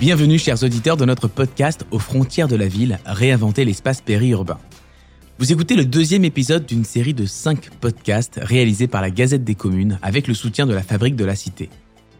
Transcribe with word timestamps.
Bienvenue 0.00 0.38
chers 0.38 0.62
auditeurs 0.62 0.96
de 0.96 1.04
notre 1.04 1.26
podcast 1.26 1.84
Aux 1.90 1.98
frontières 1.98 2.46
de 2.46 2.54
la 2.54 2.68
ville, 2.68 3.00
réinventer 3.04 3.64
l'espace 3.64 4.00
périurbain. 4.00 4.58
Vous 5.40 5.50
écoutez 5.50 5.74
le 5.74 5.84
deuxième 5.84 6.24
épisode 6.24 6.64
d'une 6.66 6.84
série 6.84 7.14
de 7.14 7.26
cinq 7.26 7.70
podcasts 7.80 8.38
réalisés 8.40 8.86
par 8.86 9.02
la 9.02 9.10
Gazette 9.10 9.42
des 9.42 9.56
communes 9.56 9.98
avec 10.00 10.28
le 10.28 10.34
soutien 10.34 10.66
de 10.66 10.72
la 10.72 10.84
Fabrique 10.84 11.16
de 11.16 11.24
la 11.24 11.34
Cité. 11.34 11.68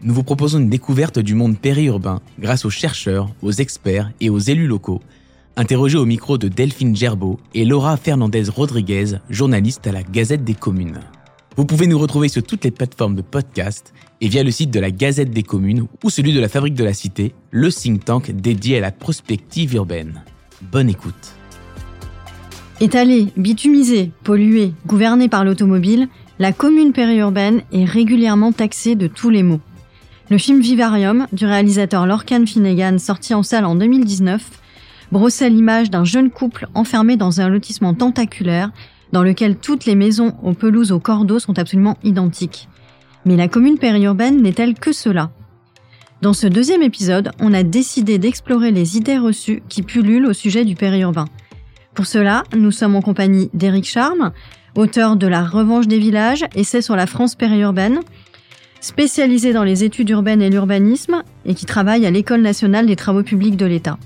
Nous 0.02 0.12
vous 0.12 0.24
proposons 0.24 0.58
une 0.58 0.68
découverte 0.68 1.20
du 1.20 1.36
monde 1.36 1.56
périurbain 1.56 2.20
grâce 2.40 2.64
aux 2.64 2.70
chercheurs, 2.70 3.30
aux 3.42 3.52
experts 3.52 4.10
et 4.20 4.28
aux 4.28 4.40
élus 4.40 4.66
locaux, 4.66 5.00
interrogés 5.54 5.98
au 5.98 6.04
micro 6.04 6.36
de 6.36 6.48
Delphine 6.48 6.96
Gerbeau 6.96 7.38
et 7.54 7.64
Laura 7.64 7.96
Fernandez 7.96 8.48
Rodriguez, 8.48 9.18
journaliste 9.30 9.86
à 9.86 9.92
la 9.92 10.02
Gazette 10.02 10.42
des 10.42 10.54
communes. 10.54 10.98
Vous 11.58 11.66
pouvez 11.66 11.88
nous 11.88 11.98
retrouver 11.98 12.28
sur 12.28 12.44
toutes 12.44 12.62
les 12.62 12.70
plateformes 12.70 13.16
de 13.16 13.20
podcast 13.20 13.92
et 14.20 14.28
via 14.28 14.44
le 14.44 14.52
site 14.52 14.70
de 14.70 14.78
la 14.78 14.92
Gazette 14.92 15.32
des 15.32 15.42
communes 15.42 15.88
ou 16.04 16.08
celui 16.08 16.32
de 16.32 16.38
la 16.38 16.48
Fabrique 16.48 16.76
de 16.76 16.84
la 16.84 16.92
Cité, 16.92 17.34
le 17.50 17.72
think 17.72 18.04
tank 18.04 18.30
dédié 18.30 18.78
à 18.78 18.80
la 18.80 18.92
prospective 18.92 19.74
urbaine. 19.74 20.22
Bonne 20.62 20.88
écoute. 20.88 21.34
Étalée, 22.80 23.32
bitumisée, 23.36 24.12
polluée, 24.22 24.72
gouvernée 24.86 25.28
par 25.28 25.44
l'automobile, 25.44 26.06
la 26.38 26.52
commune 26.52 26.92
périurbaine 26.92 27.62
est 27.72 27.84
régulièrement 27.84 28.52
taxée 28.52 28.94
de 28.94 29.08
tous 29.08 29.30
les 29.30 29.42
maux. 29.42 29.60
Le 30.30 30.38
film 30.38 30.60
Vivarium 30.60 31.26
du 31.32 31.44
réalisateur 31.44 32.06
Lorcan 32.06 32.46
Finnegan, 32.46 32.98
sorti 32.98 33.34
en 33.34 33.42
salle 33.42 33.64
en 33.64 33.74
2019, 33.74 34.48
brossait 35.10 35.50
l'image 35.50 35.90
d'un 35.90 36.04
jeune 36.04 36.30
couple 36.30 36.68
enfermé 36.74 37.16
dans 37.16 37.40
un 37.40 37.48
lotissement 37.48 37.94
tentaculaire 37.94 38.70
dans 39.12 39.22
lequel 39.22 39.56
toutes 39.56 39.84
les 39.84 39.94
maisons 39.94 40.34
aux 40.42 40.52
pelouses 40.52 40.92
au 40.92 41.00
cordeaux 41.00 41.38
sont 41.38 41.58
absolument 41.58 41.96
identiques. 42.04 42.68
Mais 43.24 43.36
la 43.36 43.48
commune 43.48 43.78
périurbaine 43.78 44.40
n'est-elle 44.42 44.74
que 44.74 44.92
cela 44.92 45.30
Dans 46.22 46.32
ce 46.32 46.46
deuxième 46.46 46.82
épisode, 46.82 47.30
on 47.40 47.54
a 47.54 47.62
décidé 47.62 48.18
d'explorer 48.18 48.70
les 48.70 48.96
idées 48.96 49.18
reçues 49.18 49.62
qui 49.68 49.82
pullulent 49.82 50.26
au 50.26 50.32
sujet 50.32 50.64
du 50.64 50.74
périurbain. 50.74 51.26
Pour 51.94 52.06
cela, 52.06 52.44
nous 52.56 52.70
sommes 52.70 52.94
en 52.96 53.02
compagnie 53.02 53.50
d'Éric 53.54 53.84
Charme, 53.84 54.32
auteur 54.76 55.16
de 55.16 55.26
La 55.26 55.44
Revanche 55.44 55.88
des 55.88 55.98
villages, 55.98 56.44
essai 56.54 56.80
sur 56.80 56.96
la 56.96 57.06
France 57.06 57.34
périurbaine, 57.34 58.00
spécialisé 58.80 59.52
dans 59.52 59.64
les 59.64 59.84
études 59.84 60.10
urbaines 60.10 60.42
et 60.42 60.50
l'urbanisme 60.50 61.22
et 61.44 61.54
qui 61.54 61.66
travaille 61.66 62.06
à 62.06 62.10
l'École 62.10 62.42
nationale 62.42 62.86
des 62.86 62.96
travaux 62.96 63.22
publics 63.22 63.56
de 63.56 63.66
l'État. 63.66 63.98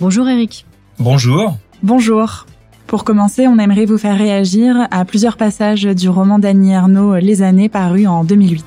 Bonjour 0.00 0.28
Éric. 0.28 0.64
Bonjour. 0.98 1.58
Bonjour. 1.82 2.46
Pour 2.86 3.04
commencer, 3.04 3.48
on 3.48 3.58
aimerait 3.58 3.86
vous 3.86 3.98
faire 3.98 4.16
réagir 4.16 4.86
à 4.90 5.04
plusieurs 5.04 5.36
passages 5.36 5.84
du 5.84 6.08
roman 6.08 6.38
d'Annie 6.38 6.72
Ernaux 6.72 7.16
Les 7.16 7.42
années 7.42 7.68
paru 7.68 8.06
en 8.06 8.24
2008. 8.24 8.64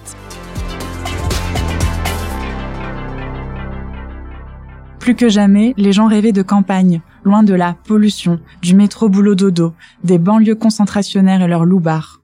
Plus 4.99 5.15
que 5.15 5.29
jamais, 5.29 5.73
les 5.77 5.93
gens 5.93 6.07
rêvaient 6.07 6.33
de 6.33 6.41
campagne, 6.41 7.01
loin 7.23 7.43
de 7.43 7.53
la 7.53 7.75
pollution, 7.85 8.39
du 8.61 8.75
métro 8.75 9.07
boulot 9.07 9.35
dodo, 9.35 9.73
des 10.03 10.17
banlieues 10.17 10.55
concentrationnaires 10.55 11.41
et 11.41 11.47
leurs 11.47 11.63
loupards. 11.63 12.21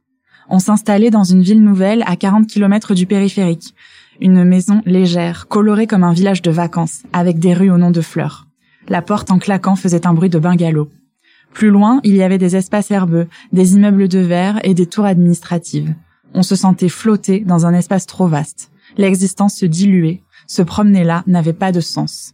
On 0.49 0.59
s'installait 0.59 1.11
dans 1.11 1.23
une 1.23 1.43
ville 1.43 1.63
nouvelle 1.63 2.03
à 2.07 2.17
40 2.17 2.47
km 2.47 2.93
du 2.93 3.05
périphérique. 3.05 3.73
Une 4.19 4.43
maison 4.43 4.81
légère, 4.85 5.47
colorée 5.47 5.87
comme 5.87 6.03
un 6.03 6.11
village 6.11 6.41
de 6.41 6.51
vacances, 6.51 7.03
avec 7.13 7.39
des 7.39 7.53
rues 7.53 7.71
au 7.71 7.77
nom 7.77 7.91
de 7.91 8.01
fleurs. 8.01 8.47
La 8.89 9.01
porte 9.01 9.31
en 9.31 9.39
claquant 9.39 9.77
faisait 9.77 10.05
un 10.05 10.13
bruit 10.13 10.29
de 10.29 10.39
bungalow. 10.39 10.89
Plus 11.53 11.69
loin, 11.69 11.99
il 12.03 12.15
y 12.15 12.23
avait 12.23 12.39
des 12.39 12.55
espaces 12.55 12.89
herbeux, 12.89 13.27
des 13.51 13.75
immeubles 13.75 14.07
de 14.07 14.19
verre 14.19 14.59
et 14.63 14.73
des 14.73 14.87
tours 14.87 15.05
administratives. 15.05 15.93
On 16.33 16.41
se 16.41 16.55
sentait 16.55 16.89
flotter 16.89 17.41
dans 17.41 17.67
un 17.67 17.75
espace 17.75 18.07
trop 18.07 18.27
vaste. 18.27 18.71
L'existence 18.97 19.57
se 19.57 19.67
diluait. 19.67 20.23
Se 20.47 20.63
promener 20.63 21.03
là 21.03 21.23
n'avait 21.27 21.53
pas 21.53 21.71
de 21.71 21.79
sens. 21.79 22.33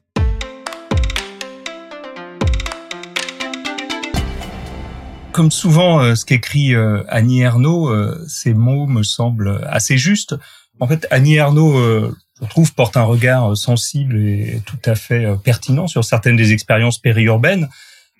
Comme 5.34 5.52
souvent, 5.52 6.00
euh, 6.00 6.16
ce 6.16 6.26
qu'écrit 6.26 6.74
euh, 6.74 7.04
Annie 7.10 7.42
Ernaux, 7.42 7.90
euh, 7.90 8.18
ces 8.28 8.54
mots 8.54 8.88
me 8.88 9.04
semblent 9.04 9.62
assez 9.68 9.98
justes. 9.98 10.36
En 10.80 10.88
fait, 10.88 11.06
Annie 11.12 11.36
Ernaux, 11.36 11.74
je 12.42 12.48
trouve, 12.48 12.74
porte 12.74 12.96
un 12.96 13.04
regard 13.04 13.58
sensible 13.58 14.16
et 14.18 14.62
tout 14.66 14.80
à 14.86 14.96
fait 14.96 15.28
pertinent 15.44 15.88
sur 15.88 16.06
certaines 16.06 16.38
des 16.38 16.54
expériences 16.54 17.00
périurbaines. 17.00 17.68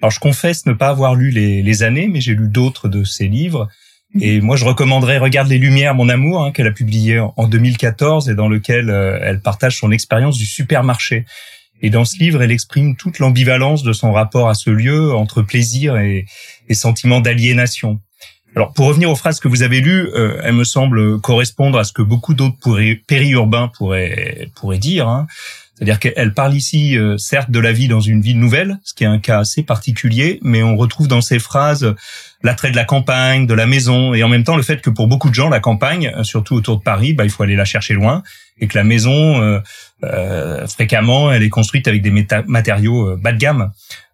Alors, 0.02 0.12
je 0.12 0.20
confesse 0.20 0.66
ne 0.66 0.74
pas 0.74 0.90
avoir 0.90 1.16
lu 1.16 1.30
les, 1.30 1.62
les 1.62 1.84
années, 1.84 2.08
mais 2.08 2.22
j'ai 2.22 2.34
lu 2.34 2.48
d'autres 2.48 2.88
de 2.88 3.04
ses 3.04 3.28
livres. 3.28 3.68
Et 4.20 4.42
moi, 4.42 4.56
je 4.56 4.66
recommanderais 4.66 5.20
Regarde 5.20 5.50
les 5.50 5.60
Lumières, 5.60 5.94
mon 5.94 6.10
amour, 6.10 6.44
hein, 6.44 6.52
qu'elle 6.52 6.66
a 6.66 6.72
publié 6.72 7.20
en 7.20 7.48
2014 7.48 8.30
et 8.30 8.34
dans 8.34 8.48
lequel 8.48 8.90
elle 8.90 9.40
partage 9.40 9.78
son 9.78 9.92
expérience 9.92 10.38
du 10.38 10.46
supermarché. 10.46 11.26
Et 11.82 11.90
dans 11.90 12.06
ce 12.06 12.18
livre, 12.18 12.42
elle 12.42 12.52
exprime 12.52 12.96
toute 12.96 13.20
l'ambivalence 13.20 13.84
de 13.84 13.94
son 13.94 14.12
rapport 14.12 14.50
à 14.50 14.56
ce 14.56 14.70
lieu 14.70 15.14
entre 15.14 15.42
plaisir 15.44 15.98
et, 15.98 16.26
et 16.68 16.74
sentiment 16.74 17.22
d'aliénation. 17.22 18.00
Alors, 18.56 18.74
pour 18.74 18.88
revenir 18.88 19.10
aux 19.10 19.16
phrases 19.16 19.40
que 19.40 19.48
vous 19.48 19.62
avez 19.62 19.80
lues, 19.80 20.10
euh, 20.16 20.42
elles 20.44 20.54
me 20.54 20.64
semblent 20.64 21.22
correspondre 21.22 21.78
à 21.78 21.84
ce 21.84 21.94
que 21.94 22.02
beaucoup 22.02 22.34
d'autres 22.34 22.58
périurbains 23.08 23.70
pourraient, 23.78 24.50
pourraient 24.56 24.80
dire. 24.80 25.08
Hein. 25.08 25.28
C'est-à-dire 25.80 26.00
qu'elle 26.00 26.34
parle 26.34 26.54
ici, 26.54 26.98
euh, 26.98 27.18
certes, 27.18 27.50
de 27.52 27.60
la 27.60 27.72
vie 27.72 27.88
dans 27.88 28.02
une 28.02 28.22
ville 28.22 28.38
nouvelle, 28.38 28.78
ce 28.84 28.94
qui 28.94 29.06
est 29.06 29.08
un 29.08 29.18
cas 29.18 29.40
assez 29.40 29.64
particulier, 29.64 30.40
mais 30.44 30.62
on 30.62 30.76
retrouve 30.76 31.08
dans 31.08 31.22
ces 31.22 31.40
phrases 31.40 31.96
l'attrait 32.44 32.72
de 32.72 32.76
la 32.76 32.84
campagne, 32.84 33.48
de 33.48 33.54
la 33.54 33.66
maison, 33.66 34.14
et 34.14 34.22
en 34.22 34.28
même 34.28 34.44
temps 34.44 34.58
le 34.58 34.64
fait 34.64 34.82
que 34.82 34.90
pour 34.90 35.08
beaucoup 35.08 35.30
de 35.30 35.36
gens, 35.36 35.50
la 35.50 35.62
campagne, 35.62 36.14
surtout 36.24 36.56
autour 36.56 36.78
de 36.78 36.84
Paris, 36.84 37.14
bah, 37.14 37.24
il 37.24 37.30
faut 37.30 37.44
aller 37.44 37.56
la 37.56 37.66
chercher 37.66 37.94
loin, 37.94 38.24
et 38.60 38.68
que 38.68 38.78
la 38.78 38.84
maison, 38.84 39.42
euh, 39.42 39.60
euh 40.04 40.68
fréquemment, 40.68 41.32
elle 41.32 41.44
est 41.44 41.50
construite 41.50 41.88
avec 41.88 42.02
des 42.02 42.12
matériaux 42.46 43.16
bas 43.18 43.32
de 43.32 43.38
gamme. 43.38 43.72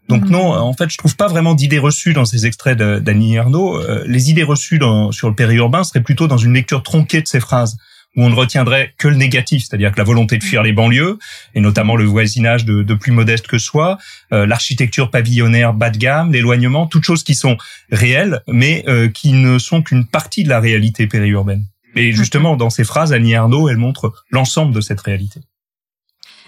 Donc 0.07 0.25
mhm. 0.25 0.31
non, 0.31 0.51
en 0.51 0.73
fait, 0.73 0.89
je 0.89 0.97
trouve 0.97 1.15
pas 1.15 1.27
vraiment 1.27 1.55
d'idées 1.55 1.79
reçues 1.79 2.13
dans 2.13 2.25
ces 2.25 2.45
extraits 2.45 2.77
d'Annie 2.77 3.35
Ernaux. 3.35 3.77
Euh, 3.77 4.03
les 4.07 4.29
idées 4.29 4.43
reçues 4.43 4.77
dans, 4.77 5.11
sur 5.11 5.29
le 5.29 5.35
périurbain 5.35 5.83
seraient 5.83 6.03
plutôt 6.03 6.27
dans 6.27 6.37
une 6.37 6.53
lecture 6.53 6.83
tronquée 6.83 7.21
de 7.21 7.27
ces 7.27 7.39
phrases 7.39 7.77
où 8.15 8.23
on 8.23 8.29
ne 8.29 8.35
retiendrait 8.35 8.93
que 8.97 9.07
le 9.07 9.15
négatif, 9.15 9.63
c'est-à-dire 9.63 9.91
que 9.91 9.97
la 9.97 10.03
volonté 10.03 10.37
de 10.37 10.43
fuir 10.43 10.63
les 10.63 10.73
banlieues, 10.73 11.17
et 11.53 11.61
notamment 11.61 11.95
le 11.95 12.05
voisinage 12.05 12.65
de, 12.65 12.83
de 12.83 12.93
plus 12.93 13.11
modeste 13.11 13.47
que 13.47 13.57
soi, 13.57 13.97
euh, 14.31 14.45
l'architecture 14.45 15.11
pavillonnaire 15.11 15.73
bas 15.73 15.89
de 15.89 15.97
gamme, 15.97 16.31
l'éloignement, 16.31 16.87
toutes 16.87 17.03
choses 17.03 17.23
qui 17.23 17.35
sont 17.35 17.57
réelles, 17.91 18.41
mais 18.47 18.83
euh, 18.87 19.09
qui 19.09 19.33
ne 19.33 19.59
sont 19.59 19.81
qu'une 19.81 20.05
partie 20.05 20.43
de 20.43 20.49
la 20.49 20.59
réalité 20.59 21.07
périurbaine. 21.07 21.65
Et 21.95 22.11
justement, 22.11 22.57
dans 22.57 22.69
ces 22.69 22.83
phrases, 22.83 23.13
Annie 23.13 23.33
Ernaux, 23.33 23.69
elle 23.69 23.77
montre 23.77 24.13
l'ensemble 24.29 24.73
de 24.73 24.81
cette 24.81 25.01
réalité. 25.01 25.39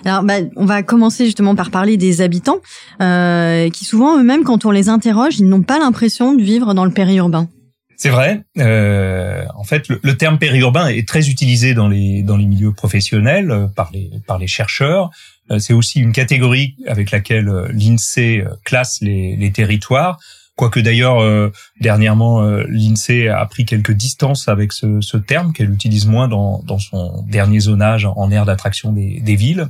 Alors, 0.05 0.23
bah, 0.23 0.35
on 0.55 0.65
va 0.65 0.83
commencer 0.83 1.25
justement 1.25 1.55
par 1.55 1.71
parler 1.71 1.97
des 1.97 2.21
habitants, 2.21 2.59
euh, 3.01 3.69
qui 3.69 3.85
souvent 3.85 4.19
eux-mêmes, 4.19 4.43
quand 4.43 4.65
on 4.65 4.71
les 4.71 4.89
interroge, 4.89 5.39
ils 5.39 5.47
n'ont 5.47 5.63
pas 5.63 5.79
l'impression 5.79 6.35
de 6.35 6.43
vivre 6.43 6.73
dans 6.73 6.85
le 6.85 6.91
périurbain. 6.91 7.47
C'est 7.97 8.09
vrai. 8.09 8.43
Euh, 8.59 9.43
en 9.55 9.63
fait, 9.63 9.89
le, 9.89 10.17
terme 10.17 10.37
périurbain 10.37 10.87
est 10.87 11.07
très 11.07 11.29
utilisé 11.29 11.73
dans 11.73 11.87
les 11.87 12.21
dans 12.21 12.37
les 12.37 12.45
milieux 12.45 12.71
professionnels 12.71 13.49
euh, 13.49 13.67
par 13.67 13.89
les 13.91 14.11
par 14.27 14.37
les 14.37 14.47
chercheurs. 14.47 15.09
Euh, 15.51 15.59
c'est 15.59 15.73
aussi 15.73 15.99
une 15.99 16.11
catégorie 16.11 16.75
avec 16.87 17.11
laquelle 17.11 17.49
euh, 17.49 17.67
l'INSEE 17.71 18.43
classe 18.63 18.99
les, 19.01 19.35
les 19.35 19.51
territoires. 19.51 20.19
Quoique 20.55 20.79
d'ailleurs, 20.79 21.19
euh, 21.21 21.51
dernièrement, 21.79 22.41
l'INSEE 22.41 23.27
a 23.27 23.45
pris 23.45 23.63
quelques 23.63 23.91
distances 23.91 24.47
avec 24.47 24.73
ce, 24.73 25.01
ce 25.01 25.15
terme 25.17 25.53
qu'elle 25.53 25.71
utilise 25.71 26.07
moins 26.07 26.27
dans, 26.27 26.63
dans, 26.63 26.79
son 26.79 27.23
dernier 27.27 27.59
zonage 27.59 28.05
en 28.05 28.31
aire 28.31 28.45
d'attraction 28.45 28.91
des, 28.91 29.19
des, 29.19 29.35
villes. 29.35 29.67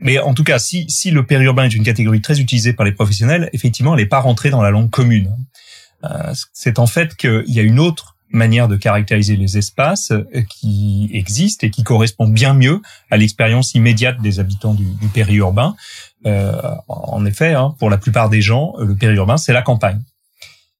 Mais 0.00 0.18
en 0.18 0.32
tout 0.32 0.42
cas, 0.42 0.58
si, 0.58 0.86
si 0.88 1.10
le 1.10 1.26
périurbain 1.26 1.64
est 1.64 1.74
une 1.74 1.84
catégorie 1.84 2.22
très 2.22 2.40
utilisée 2.40 2.72
par 2.72 2.86
les 2.86 2.92
professionnels, 2.92 3.50
effectivement, 3.52 3.94
elle 3.94 4.00
n'est 4.00 4.08
pas 4.08 4.20
rentrée 4.20 4.48
dans 4.48 4.62
la 4.62 4.70
langue 4.70 4.88
commune. 4.88 5.36
Euh, 6.04 6.32
c'est 6.52 6.78
en 6.78 6.86
fait 6.86 7.16
qu'il 7.16 7.44
y 7.46 7.60
a 7.60 7.62
une 7.62 7.78
autre 7.78 8.16
manière 8.30 8.68
de 8.68 8.76
caractériser 8.76 9.36
les 9.36 9.56
espaces 9.56 10.12
qui 10.48 11.08
existe 11.12 11.62
et 11.64 11.70
qui 11.70 11.84
correspond 11.84 12.28
bien 12.28 12.54
mieux 12.54 12.82
à 13.10 13.16
l'expérience 13.16 13.74
immédiate 13.74 14.20
des 14.20 14.40
habitants 14.40 14.74
du, 14.74 14.86
périurbain. 15.14 15.76
Euh, 16.26 16.60
en 16.88 17.24
effet, 17.24 17.54
hein, 17.54 17.74
pour 17.78 17.88
la 17.88 17.98
plupart 17.98 18.28
des 18.28 18.40
gens, 18.40 18.74
le 18.78 18.96
périurbain, 18.96 19.36
c'est 19.36 19.52
la 19.52 19.62
campagne. 19.62 20.02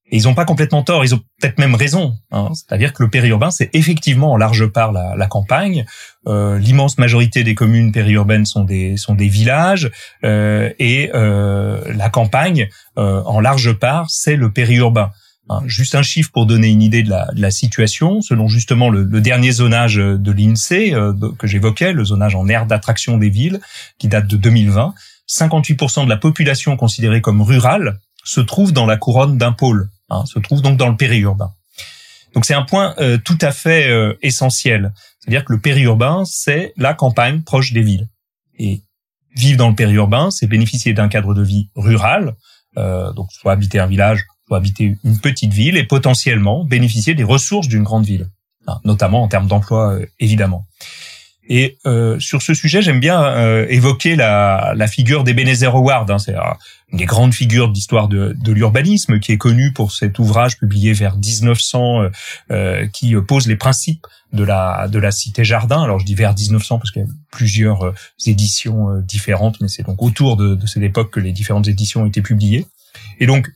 Et 0.09 0.17
ils 0.17 0.23
n'ont 0.23 0.33
pas 0.33 0.45
complètement 0.45 0.83
tort, 0.83 1.03
ils 1.03 1.13
ont 1.13 1.21
peut-être 1.39 1.57
même 1.59 1.75
raison. 1.75 2.15
Hein. 2.31 2.49
C'est-à-dire 2.53 2.93
que 2.93 3.03
le 3.03 3.09
périurbain, 3.09 3.51
c'est 3.51 3.69
effectivement 3.73 4.31
en 4.31 4.37
large 4.37 4.67
part 4.67 4.91
la, 4.91 5.27
campagne. 5.27 5.85
Euh, 6.27 6.57
L'immense 6.57 6.97
majorité 6.97 7.43
des 7.43 7.55
communes 7.55 7.91
périurbaines 7.91 8.45
sont 8.45 8.63
des 8.63 8.95
villages 9.19 9.91
euh, 10.23 10.71
et 10.79 11.11
euh, 11.13 11.81
la 11.93 12.09
campagne, 12.09 12.69
en 12.95 13.39
large 13.39 13.73
part, 13.73 14.09
c'est 14.09 14.37
le 14.37 14.51
périurbain. 14.51 15.11
Hein. 15.49 15.61
Juste 15.65 15.95
un 15.95 16.01
chiffre 16.01 16.31
pour 16.31 16.45
donner 16.45 16.67
une 16.67 16.81
idée 16.81 17.03
de 17.03 17.13
la, 17.35 17.51
situation. 17.51 18.21
Selon 18.21 18.47
justement 18.47 18.89
le, 18.89 19.03
le 19.03 19.21
dernier 19.21 19.51
zonage 19.51 19.95
de 19.95 20.31
l'INSEE 20.31 20.93
que 21.37 21.47
j'évoquais, 21.47 21.91
le 21.91 22.05
zonage 22.05 22.35
en 22.35 22.47
aire 22.47 22.65
d'attraction 22.65 23.17
des 23.17 23.29
villes, 23.29 23.59
qui 23.99 24.07
date 24.07 24.27
de 24.27 24.37
2020, 24.37 24.93
58% 25.29 26.05
de 26.05 26.09
la 26.09 26.17
population 26.17 26.77
considérée 26.77 27.21
comme 27.21 27.41
rurale 27.41 27.99
se 28.23 28.41
trouve 28.41 28.73
dans 28.73 28.85
la 28.85 28.97
couronne 28.97 29.37
d'un 29.37 29.53
pôle, 29.53 29.89
hein, 30.09 30.25
se 30.25 30.39
trouve 30.39 30.61
donc 30.61 30.77
dans 30.77 30.89
le 30.89 30.97
périurbain. 30.97 31.53
Donc 32.33 32.45
c'est 32.45 32.53
un 32.53 32.63
point 32.63 32.93
euh, 32.99 33.17
tout 33.17 33.37
à 33.41 33.51
fait 33.51 33.89
euh, 33.89 34.17
essentiel. 34.21 34.93
C'est-à-dire 35.19 35.45
que 35.45 35.53
le 35.53 35.59
périurbain, 35.59 36.23
c'est 36.25 36.73
la 36.77 36.93
campagne 36.93 37.41
proche 37.41 37.73
des 37.73 37.81
villes. 37.81 38.07
Et 38.59 38.83
vivre 39.37 39.57
dans 39.57 39.69
le 39.69 39.75
périurbain, 39.75 40.31
c'est 40.31 40.47
bénéficier 40.47 40.93
d'un 40.93 41.07
cadre 41.07 41.33
de 41.33 41.43
vie 41.43 41.69
rural, 41.75 42.35
euh, 42.77 43.11
donc 43.13 43.31
soit 43.31 43.51
habiter 43.51 43.79
un 43.79 43.87
village, 43.87 44.25
soit 44.47 44.57
habiter 44.57 44.97
une 45.03 45.19
petite 45.19 45.53
ville, 45.53 45.77
et 45.77 45.83
potentiellement 45.83 46.63
bénéficier 46.63 47.13
des 47.13 47.23
ressources 47.23 47.67
d'une 47.67 47.83
grande 47.83 48.05
ville, 48.05 48.27
hein, 48.67 48.79
notamment 48.83 49.23
en 49.23 49.27
termes 49.27 49.47
d'emploi, 49.47 49.93
euh, 49.93 50.05
évidemment. 50.19 50.65
Et 51.49 51.77
euh, 51.85 52.19
sur 52.19 52.41
ce 52.41 52.53
sujet, 52.53 52.81
j'aime 52.81 52.99
bien 52.99 53.23
euh, 53.23 53.65
évoquer 53.69 54.15
la, 54.15 54.73
la 54.75 54.87
figure 54.87 55.23
d'Ebenezer 55.23 55.73
Howard. 55.75 56.09
Hein, 56.11 56.19
c'est 56.19 56.35
une 56.91 56.97
des 56.97 57.05
grandes 57.05 57.33
figures 57.33 57.69
d'histoire 57.69 58.07
de, 58.07 58.35
de 58.41 58.51
l'urbanisme, 58.51 59.19
qui 59.19 59.31
est 59.31 59.37
connu 59.37 59.73
pour 59.73 59.91
cet 59.91 60.19
ouvrage 60.19 60.57
publié 60.57 60.93
vers 60.93 61.17
1900, 61.17 62.01
euh, 62.01 62.09
euh, 62.51 62.87
qui 62.87 63.15
pose 63.15 63.47
les 63.47 63.55
principes 63.55 64.05
de 64.33 64.43
la 64.43 64.87
de 64.89 64.99
la 64.99 65.11
cité 65.11 65.43
jardin. 65.43 65.81
Alors 65.81 65.99
je 65.99 66.05
dis 66.05 66.15
vers 66.15 66.33
1900 66.33 66.79
parce 66.79 66.91
qu'il 66.91 67.01
y 67.01 67.05
a 67.05 67.09
plusieurs 67.31 67.85
euh, 67.85 67.93
éditions 68.25 68.99
différentes, 69.01 69.59
mais 69.61 69.67
c'est 69.67 69.83
donc 69.83 70.01
autour 70.01 70.37
de, 70.37 70.55
de 70.55 70.65
cette 70.65 70.83
époque 70.83 71.11
que 71.11 71.19
les 71.19 71.31
différentes 71.31 71.67
éditions 71.67 72.01
ont 72.01 72.07
été 72.07 72.21
publiées. 72.21 72.65
Et 73.19 73.25
donc 73.25 73.49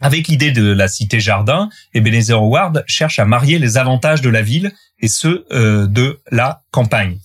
avec 0.00 0.28
l'idée 0.28 0.50
de 0.50 0.70
la 0.72 0.88
cité 0.88 1.20
jardin, 1.20 1.68
Ebenezer 1.94 2.40
Howard 2.40 2.84
cherche 2.86 3.18
à 3.18 3.24
marier 3.24 3.58
les 3.58 3.78
avantages 3.78 4.20
de 4.20 4.28
la 4.28 4.42
ville 4.42 4.72
et 5.00 5.08
ceux 5.08 5.46
euh, 5.52 5.86
de 5.86 6.20
la 6.30 6.62
campagne. 6.70 7.18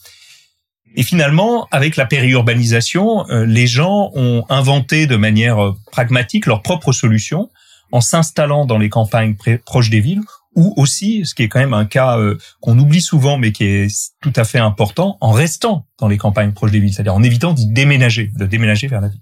Et 0.96 1.04
finalement, 1.04 1.68
avec 1.72 1.96
la 1.96 2.06
périurbanisation, 2.06 3.28
euh, 3.30 3.46
les 3.46 3.66
gens 3.66 4.12
ont 4.14 4.46
inventé 4.50 5.08
de 5.08 5.16
manière 5.16 5.64
euh, 5.64 5.76
pragmatique 5.92 6.46
leurs 6.46 6.62
propres 6.62 6.92
solutions 6.92 7.50
en 7.92 8.02
s'installant 8.02 8.66
dans 8.66 8.78
les 8.78 8.90
campagnes 8.90 9.36
proches 9.66 9.90
des 9.90 10.00
villes 10.00 10.22
ou 10.56 10.74
aussi, 10.78 11.26
ce 11.26 11.34
qui 11.34 11.42
est 11.42 11.48
quand 11.48 11.60
même 11.60 11.74
un 11.74 11.86
cas 11.86 12.20
qu'on 12.60 12.78
oublie 12.78 13.02
souvent 13.02 13.40
mais 13.40 13.52
qui 13.52 13.66
est 13.66 14.12
tout 14.22 14.34
à 14.36 14.44
fait 14.44 14.60
important, 14.60 15.18
en 15.20 15.32
restant 15.32 15.88
dans 16.00 16.08
les 16.08 16.18
campagnes 16.18 16.52
proches 16.52 16.70
des 16.70 16.80
villes, 16.80 16.94
c'est-à-dire 16.94 17.16
en 17.16 17.24
évitant 17.24 17.54
d'y 17.54 17.66
déménager, 17.66 18.32
de 18.38 18.46
déménager 18.46 18.88
vers 18.88 19.02
la 19.02 19.08
ville. 19.08 19.22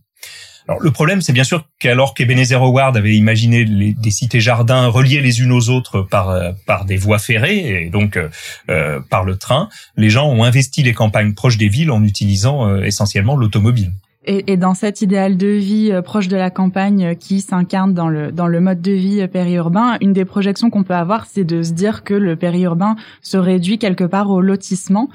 Alors 0.68 0.82
le 0.82 0.92
problème, 0.92 1.22
c'est 1.22 1.34
bien 1.34 1.44
sûr 1.44 1.66
qu'alors 1.80 2.14
qu'Ebenezer 2.14 2.62
Howard 2.62 2.96
avait 2.96 3.16
imaginé 3.16 3.66
des 3.66 4.12
cités-jardins 4.12 4.88
reliées 4.88 5.22
les 5.22 5.42
unes 5.42 5.52
aux 5.52 5.70
autres 5.70 6.02
par 6.02 6.30
euh, 6.30 6.52
par 6.66 6.86
des 6.86 6.98
voies 6.98 7.20
ferrées 7.20 7.86
et 7.86 7.90
donc 7.90 8.18
euh, 8.18 8.30
euh, 8.70 9.00
par 9.10 9.24
le 9.24 9.38
train, 9.38 9.70
les 9.98 10.10
gens 10.10 10.30
ont 10.30 10.44
investi 10.44 10.84
les 10.84 10.94
campagnes 10.94 11.34
proches 11.34 11.58
des 11.58 11.68
villes 11.68 11.92
en 11.92 12.04
utilisant 12.04 12.76
essentiellement 12.82 13.36
l'automobile. 13.36 13.92
Et, 14.24 14.52
et, 14.52 14.58
dans 14.58 14.76
cet 14.76 15.02
idéal 15.02 15.36
de 15.36 15.48
vie 15.48 15.92
proche 16.04 16.28
de 16.28 16.38
la 16.38 16.52
campagne 16.52 17.16
qui 17.16 17.42
s'incarne 17.42 17.96
dans 17.96 18.08
le 18.08 18.32
dans 18.32 18.46
le 18.46 18.60
mode 18.60 18.80
de 18.80 18.92
vie 18.92 19.28
périurbain, 19.28 19.98
une 20.00 20.14
des 20.14 20.26
projections 20.26 20.70
qu'on 20.70 20.84
peut 20.84 20.94
avoir, 20.94 21.26
c'est 21.26 21.44
de 21.44 21.64
se 21.64 21.72
dire 21.72 22.04
que 22.04 22.14
le 22.14 22.36
périurbain 22.36 22.96
se 23.24 23.38
réduit 23.38 23.80
quelque 23.80 24.04
part 24.04 24.30
au 24.30 24.42
lotissement 24.42 25.10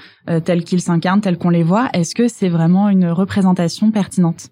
tel 0.44 0.64
qu'il 0.64 0.80
s'incarne, 0.80 1.20
tel 1.20 1.38
qu'on 1.38 1.50
les 1.50 1.62
voit. 1.62 1.88
Est-ce 1.92 2.16
que 2.16 2.26
c'est 2.26 2.48
vraiment 2.48 2.88
une 2.88 3.08
représentation 3.08 3.92
pertinente? 3.92 4.50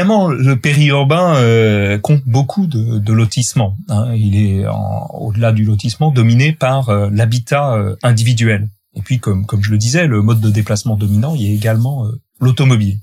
Évidemment, 0.00 0.28
le 0.28 0.56
périurbain 0.56 1.36
euh, 1.36 1.98
compte 1.98 2.22
beaucoup 2.24 2.66
de, 2.66 2.98
de 2.98 3.12
lotissement. 3.12 3.76
Hein. 3.90 4.14
Il 4.14 4.34
est, 4.34 4.64
au-delà 5.12 5.52
du 5.52 5.66
lotissement, 5.66 6.10
dominé 6.10 6.52
par 6.52 6.88
euh, 6.88 7.10
l'habitat 7.12 7.74
euh, 7.74 7.96
individuel. 8.02 8.70
Et 8.94 9.02
puis, 9.02 9.18
comme, 9.18 9.44
comme 9.44 9.62
je 9.62 9.70
le 9.70 9.76
disais, 9.76 10.06
le 10.06 10.22
mode 10.22 10.40
de 10.40 10.48
déplacement 10.48 10.96
dominant, 10.96 11.34
il 11.34 11.42
y 11.42 11.50
a 11.50 11.54
également 11.54 12.06
l'automobile. 12.40 12.96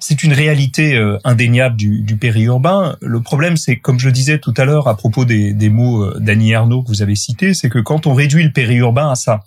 C'est 0.00 0.22
une 0.22 0.34
réalité 0.34 1.00
indéniable 1.24 1.76
du, 1.76 2.02
du, 2.02 2.16
périurbain. 2.16 2.96
Le 3.00 3.22
problème, 3.22 3.56
c'est, 3.56 3.78
comme 3.78 3.98
je 3.98 4.06
le 4.06 4.12
disais 4.12 4.38
tout 4.38 4.52
à 4.58 4.66
l'heure 4.66 4.88
à 4.88 4.96
propos 4.98 5.24
des, 5.24 5.54
des 5.54 5.70
mots 5.70 6.12
d'Annie 6.18 6.52
Ernaux 6.52 6.82
que 6.82 6.88
vous 6.88 7.00
avez 7.00 7.16
cités, 7.16 7.54
c'est 7.54 7.70
que 7.70 7.78
quand 7.78 8.06
on 8.06 8.12
réduit 8.12 8.44
le 8.44 8.52
périurbain 8.52 9.10
à 9.10 9.14
ça, 9.14 9.40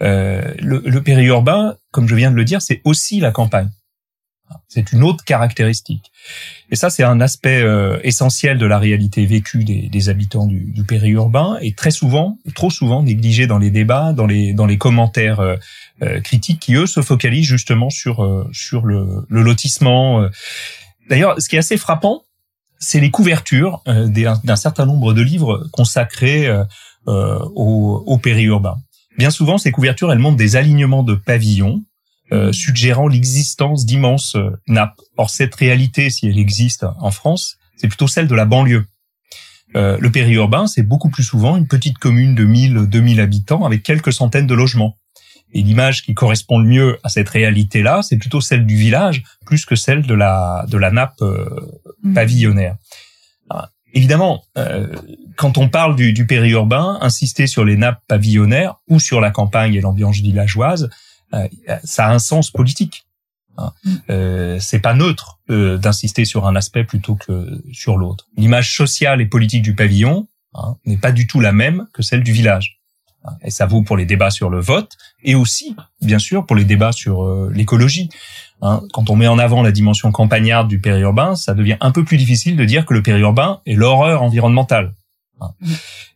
le, 0.00 0.82
le 0.84 1.02
périurbain, 1.02 1.76
comme 1.90 2.08
je 2.08 2.14
viens 2.14 2.30
de 2.30 2.36
le 2.36 2.44
dire, 2.44 2.62
c'est 2.62 2.80
aussi 2.84 3.20
la 3.20 3.30
campagne. 3.30 3.68
C'est 4.68 4.92
une 4.92 5.02
autre 5.02 5.24
caractéristique. 5.24 6.10
Et 6.70 6.76
ça, 6.76 6.90
c'est 6.90 7.02
un 7.02 7.20
aspect 7.20 7.60
euh, 7.62 7.98
essentiel 8.02 8.58
de 8.58 8.66
la 8.66 8.78
réalité 8.78 9.24
vécue 9.26 9.64
des, 9.64 9.88
des 9.88 10.08
habitants 10.08 10.46
du, 10.46 10.60
du, 10.72 10.84
périurbain 10.84 11.58
et 11.60 11.72
très 11.72 11.90
souvent, 11.90 12.38
trop 12.54 12.70
souvent 12.70 13.02
négligé 13.02 13.46
dans 13.46 13.58
les 13.58 13.70
débats, 13.70 14.12
dans 14.12 14.26
les 14.26 14.52
dans 14.52 14.66
les 14.66 14.78
commentaires 14.78 15.40
euh, 15.40 15.56
euh, 16.02 16.20
critiques 16.20 16.60
qui 16.60 16.74
eux 16.74 16.86
se 16.86 17.00
focalisent 17.02 17.46
justement 17.46 17.90
sur 17.90 18.48
sur 18.52 18.84
le, 18.84 19.26
le 19.28 19.42
lotissement. 19.42 20.28
D'ailleurs, 21.08 21.40
ce 21.40 21.48
qui 21.48 21.56
est 21.56 21.60
assez 21.60 21.76
frappant, 21.76 22.22
c'est 22.78 23.00
les 23.00 23.10
couvertures 23.10 23.82
d'un 23.86 24.56
certain 24.56 24.86
nombre 24.86 25.14
de 25.14 25.22
livres 25.22 25.66
consacrés 25.72 26.48
au, 27.06 28.02
au 28.06 28.18
périurbain. 28.18 28.76
Bien 29.16 29.30
souvent, 29.30 29.58
ces 29.58 29.72
couvertures, 29.72 30.12
elles 30.12 30.18
montrent 30.18 30.36
des 30.36 30.54
alignements 30.54 31.02
de 31.02 31.14
pavillons 31.14 31.82
euh, 32.30 32.52
suggérant 32.52 33.08
l'existence 33.08 33.86
d'immenses 33.86 34.34
euh, 34.34 34.50
nappes. 34.66 35.00
Or, 35.16 35.30
cette 35.30 35.54
réalité, 35.54 36.10
si 36.10 36.26
elle 36.26 36.38
existe 36.38 36.84
en 36.98 37.10
France, 37.10 37.56
c'est 37.78 37.88
plutôt 37.88 38.06
celle 38.06 38.26
de 38.26 38.34
la 38.34 38.44
banlieue. 38.44 38.84
Euh, 39.76 39.96
le 39.98 40.12
périurbain, 40.12 40.66
c'est 40.66 40.82
beaucoup 40.82 41.08
plus 41.08 41.22
souvent 41.22 41.56
une 41.56 41.66
petite 41.66 41.96
commune 41.96 42.34
de 42.34 42.44
1000, 42.44 42.86
2000 42.86 43.20
habitants 43.20 43.64
avec 43.64 43.82
quelques 43.82 44.12
centaines 44.12 44.46
de 44.46 44.54
logements. 44.54 44.98
Et 45.54 45.62
l'image 45.62 46.02
qui 46.02 46.12
correspond 46.12 46.58
le 46.58 46.68
mieux 46.68 46.98
à 47.02 47.08
cette 47.08 47.30
réalité-là, 47.30 48.02
c'est 48.02 48.18
plutôt 48.18 48.42
celle 48.42 48.66
du 48.66 48.76
village, 48.76 49.22
plus 49.46 49.64
que 49.64 49.74
celle 49.74 50.02
de 50.02 50.12
la 50.12 50.66
de 50.68 50.76
la 50.76 50.90
nappe 50.90 51.22
mmh. 51.22 52.12
pavillonnaire. 52.12 52.76
Ah, 53.48 53.70
évidemment, 53.94 54.44
quand 55.36 55.56
on 55.56 55.70
parle 55.70 55.96
du, 55.96 56.12
du 56.12 56.26
périurbain, 56.26 56.98
insister 57.00 57.46
sur 57.46 57.64
les 57.64 57.78
nappes 57.78 58.02
pavillonnaires 58.06 58.74
ou 58.88 59.00
sur 59.00 59.22
la 59.22 59.30
campagne 59.30 59.72
et 59.72 59.80
l'ambiance 59.80 60.18
villageoise, 60.18 60.84
euh, 60.84 60.88
ça 61.84 62.06
a 62.06 62.12
un 62.12 62.18
sens 62.18 62.50
politique. 62.50 63.06
Hein. 63.58 63.72
Mm. 63.84 63.94
Euh, 64.10 64.58
c'est 64.60 64.78
pas 64.78 64.94
neutre 64.94 65.38
euh, 65.50 65.76
d'insister 65.76 66.24
sur 66.24 66.46
un 66.46 66.56
aspect 66.56 66.84
plutôt 66.84 67.16
que 67.16 67.60
sur 67.72 67.96
l'autre. 67.96 68.26
L'image 68.36 68.74
sociale 68.76 69.20
et 69.20 69.26
politique 69.26 69.62
du 69.62 69.74
pavillon 69.74 70.28
hein, 70.54 70.76
n'est 70.86 70.96
pas 70.96 71.12
du 71.12 71.26
tout 71.26 71.40
la 71.40 71.52
même 71.52 71.86
que 71.92 72.02
celle 72.02 72.22
du 72.22 72.32
village. 72.32 72.78
Hein. 73.24 73.32
Et 73.42 73.50
ça 73.50 73.66
vaut 73.66 73.82
pour 73.82 73.96
les 73.96 74.06
débats 74.06 74.30
sur 74.30 74.48
le 74.48 74.60
vote 74.60 74.96
et 75.22 75.34
aussi, 75.34 75.74
bien 76.00 76.18
sûr, 76.18 76.46
pour 76.46 76.56
les 76.56 76.64
débats 76.64 76.92
sur 76.92 77.24
euh, 77.24 77.50
l'écologie. 77.52 78.08
Hein. 78.62 78.82
Quand 78.92 79.10
on 79.10 79.16
met 79.16 79.28
en 79.28 79.38
avant 79.38 79.62
la 79.62 79.72
dimension 79.72 80.12
campagnarde 80.12 80.68
du 80.68 80.80
périurbain, 80.80 81.34
ça 81.34 81.54
devient 81.54 81.76
un 81.80 81.90
peu 81.90 82.04
plus 82.04 82.16
difficile 82.16 82.56
de 82.56 82.64
dire 82.64 82.86
que 82.86 82.94
le 82.94 83.02
périurbain 83.02 83.60
est 83.66 83.74
l'horreur 83.74 84.22
environnementale. 84.22 84.94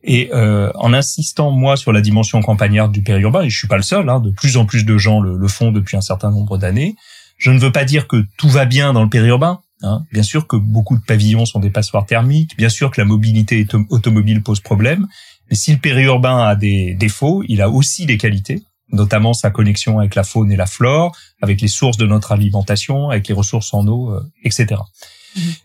Et 0.05 0.31
euh, 0.33 0.71
en 0.75 0.93
insistant 0.93 1.51
moi 1.51 1.77
sur 1.77 1.93
la 1.93 2.01
dimension 2.01 2.41
campagnarde 2.41 2.93
du 2.93 3.03
périurbain, 3.03 3.43
et 3.43 3.51
je 3.51 3.59
suis 3.59 3.69
pas 3.69 3.77
le 3.77 3.83
seul, 3.83 4.09
hein, 4.09 4.21
de 4.21 4.31
plus 4.31 4.57
en 4.57 4.67
plus 4.67 4.85
de 4.85 4.99
gens 4.99 5.21
le, 5.21 5.49
font 5.49 5.73
depuis 5.73 5.97
un 5.97 6.01
certain 6.01 6.31
nombre 6.31 6.59
d'années. 6.59 6.97
Je 7.39 7.51
ne 7.51 7.59
veux 7.59 7.73
pas 7.73 7.85
dire 7.85 8.09
que 8.09 8.25
tout 8.37 8.49
va 8.49 8.65
bien 8.65 8.93
dans 8.93 9.03
le 9.03 9.09
périurbain. 9.09 9.61
Hein. 9.83 10.05
Bien 10.13 10.23
sûr 10.23 10.47
que 10.47 10.57
beaucoup 10.57 10.97
de 10.97 11.03
pavillons 11.03 11.45
sont 11.45 11.59
des 11.59 11.71
passoires 11.71 12.07
thermiques. 12.07 12.57
Bien 12.57 12.69
sûr 12.69 12.91
que 12.91 13.01
la 13.01 13.05
mobilité 13.05 13.67
automobile 13.91 14.43
pose 14.43 14.61
problème. 14.61 15.09
Mais 15.51 15.57
si 15.57 15.73
le 15.73 15.79
périurbain 15.79 16.45
a 16.45 16.55
des 16.55 16.95
défauts, 16.95 17.43
il 17.49 17.61
a 17.61 17.69
aussi 17.69 18.07
des 18.07 18.17
qualités 18.17 18.63
notamment 18.93 19.33
sa 19.33 19.51
connexion 19.51 19.99
avec 19.99 20.15
la 20.15 20.23
faune 20.23 20.53
et 20.53 20.57
la 20.57 20.67
flore, 20.67 21.17
avec 21.41 21.61
les 21.61 21.69
sources 21.69 21.97
de 21.97 22.07
notre 22.07 22.33
alimentation, 22.33 23.11
avec 23.11 23.27
les 23.27 23.35
ressources 23.35 23.73
en 23.75 23.87
eau, 23.87 24.13
euh, 24.13 24.21
etc. 24.45 24.81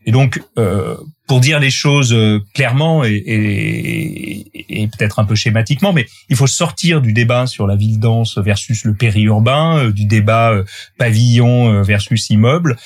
Et 0.05 0.11
donc, 0.11 0.41
euh, 0.57 0.95
pour 1.27 1.41
dire 1.41 1.59
les 1.59 1.69
choses 1.69 2.13
euh, 2.13 2.39
clairement 2.53 3.03
et, 3.03 3.11
et, 3.11 4.81
et 4.81 4.87
peut-être 4.87 5.19
un 5.19 5.25
peu 5.25 5.35
schématiquement, 5.35 5.91
mais 5.93 6.07
il 6.29 6.35
faut 6.35 6.47
sortir 6.47 7.01
du 7.01 7.13
débat 7.13 7.47
sur 7.47 7.67
la 7.67 7.75
ville 7.75 7.99
dense 7.99 8.37
versus 8.37 8.85
le 8.85 8.93
périurbain, 8.93 9.77
euh, 9.77 9.91
du 9.91 10.05
débat 10.05 10.51
euh, 10.51 10.63
pavillon 10.97 11.81
versus 11.83 12.29
immeuble, 12.29 12.77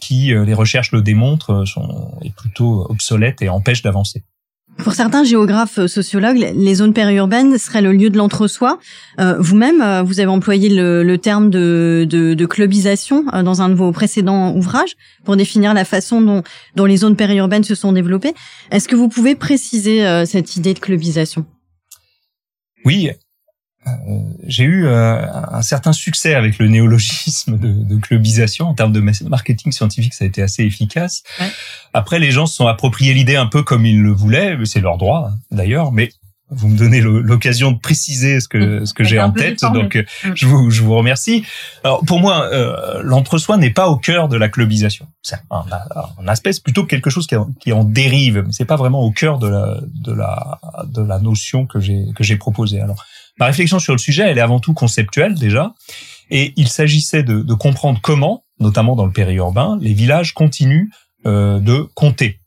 qui, 0.00 0.32
les 0.34 0.54
recherches 0.54 0.92
le 0.92 1.00
démontrent, 1.00 1.64
sont 1.64 2.18
est 2.22 2.34
plutôt 2.34 2.86
obsolètes 2.88 3.40
et 3.42 3.48
empêchent 3.48 3.82
d'avancer. 3.82 4.22
Pour 4.78 4.94
certains 4.94 5.24
géographes 5.24 5.78
euh, 5.78 5.88
sociologues, 5.88 6.38
les 6.38 6.74
zones 6.74 6.94
périurbaines 6.94 7.58
seraient 7.58 7.82
le 7.82 7.92
lieu 7.92 8.08
de 8.08 8.16
l'entre-soi. 8.16 8.78
Euh, 9.18 9.36
vous-même, 9.38 9.82
euh, 9.82 10.02
vous 10.02 10.20
avez 10.20 10.30
employé 10.30 10.70
le, 10.70 11.16
terme 11.18 11.50
de, 11.50 12.06
de, 12.08 12.46
clubisation 12.46 13.24
dans 13.44 13.60
un 13.60 13.68
de 13.68 13.74
vos 13.74 13.92
précédents 13.92 14.54
ouvrages 14.56 14.96
pour 15.24 15.36
définir 15.36 15.74
la 15.74 15.84
façon 15.84 16.22
dont, 16.22 16.42
dont 16.76 16.86
les 16.86 16.98
zones 16.98 17.16
périurbaines 17.16 17.64
se 17.64 17.74
sont 17.74 17.92
développées. 17.92 18.32
Est-ce 18.70 18.88
que 18.88 18.96
vous 18.96 19.08
pouvez 19.08 19.34
préciser 19.34 20.24
cette 20.24 20.56
idée 20.56 20.72
de 20.72 20.78
clubisation? 20.78 21.44
Oui, 22.84 23.08
euh, 23.08 23.14
j'ai 24.46 24.64
eu 24.64 24.86
euh, 24.86 25.26
un 25.32 25.62
certain 25.62 25.92
succès 25.92 26.34
avec 26.34 26.58
le 26.58 26.68
néologisme 26.68 27.58
de, 27.58 27.72
de, 27.72 27.96
clubisation 27.96 28.66
en 28.66 28.74
termes 28.74 28.92
de 28.92 29.00
marketing 29.00 29.72
scientifique, 29.72 30.12
ça 30.14 30.24
a 30.24 30.28
été 30.28 30.42
assez 30.42 30.64
efficace. 30.64 31.22
Après, 31.94 32.18
les 32.18 32.30
gens 32.30 32.46
se 32.46 32.56
sont 32.56 32.66
appropriés 32.66 33.14
l'idée 33.14 33.36
un 33.36 33.46
peu 33.46 33.62
comme 33.62 33.86
ils 33.86 34.00
le 34.00 34.12
voulaient, 34.12 34.58
c'est 34.64 34.80
leur 34.80 34.98
droit 34.98 35.30
hein, 35.30 35.38
d'ailleurs, 35.50 35.92
mais 35.92 36.10
vous 36.50 36.68
me 36.68 36.76
donnez 36.76 37.00
l'occasion 37.00 37.70
de 37.70 37.78
préciser 37.78 38.40
ce 38.40 38.48
que 38.48 38.80
mm. 38.80 38.86
ce 38.86 38.94
que 38.94 39.04
j'ai 39.04 39.20
en 39.20 39.30
tête, 39.30 39.60
donc 39.72 39.96
euh, 39.96 40.02
mm. 40.24 40.32
je 40.34 40.46
vous 40.46 40.70
je 40.70 40.82
vous 40.82 40.94
remercie. 40.94 41.44
Alors 41.84 42.04
pour 42.04 42.18
moi, 42.18 42.48
euh, 42.52 43.00
l'entre-soi 43.02 43.56
n'est 43.56 43.70
pas 43.70 43.88
au 43.88 43.96
cœur 43.96 44.28
de 44.28 44.36
la 44.36 44.48
clubisation. 44.48 45.06
C'est 45.22 45.36
un, 45.50 45.64
un, 46.18 46.28
aspect, 46.28 46.50
plutôt 46.62 46.84
quelque 46.84 47.10
chose 47.10 47.26
qui, 47.26 47.36
qui 47.60 47.72
en 47.72 47.84
dérive, 47.84 48.42
mais 48.46 48.52
c'est 48.52 48.64
pas 48.64 48.76
vraiment 48.76 49.00
au 49.02 49.12
cœur 49.12 49.38
de 49.38 49.48
la 49.48 49.80
de 49.94 50.12
la 50.12 50.60
de 50.86 51.02
la 51.02 51.18
notion 51.20 51.66
que 51.66 51.78
j'ai 51.80 52.06
que 52.16 52.24
j'ai 52.24 52.36
proposée. 52.36 52.80
Alors 52.80 53.04
Ma 53.40 53.46
réflexion 53.46 53.78
sur 53.78 53.94
le 53.94 53.98
sujet, 53.98 54.24
elle 54.28 54.38
est 54.38 54.42
avant 54.42 54.60
tout 54.60 54.74
conceptuelle 54.74 55.34
déjà. 55.34 55.72
Et 56.30 56.52
il 56.56 56.68
s'agissait 56.68 57.22
de, 57.22 57.54
comprendre 57.54 57.98
comment, 58.00 58.44
notamment 58.60 58.94
dans 58.94 59.06
le 59.06 59.12
périurbain, 59.12 59.78
les 59.80 59.94
villages 59.94 60.32
continuent 60.34 60.90
euh, 61.26 61.58
de 61.58 61.88
compter. 61.94 62.40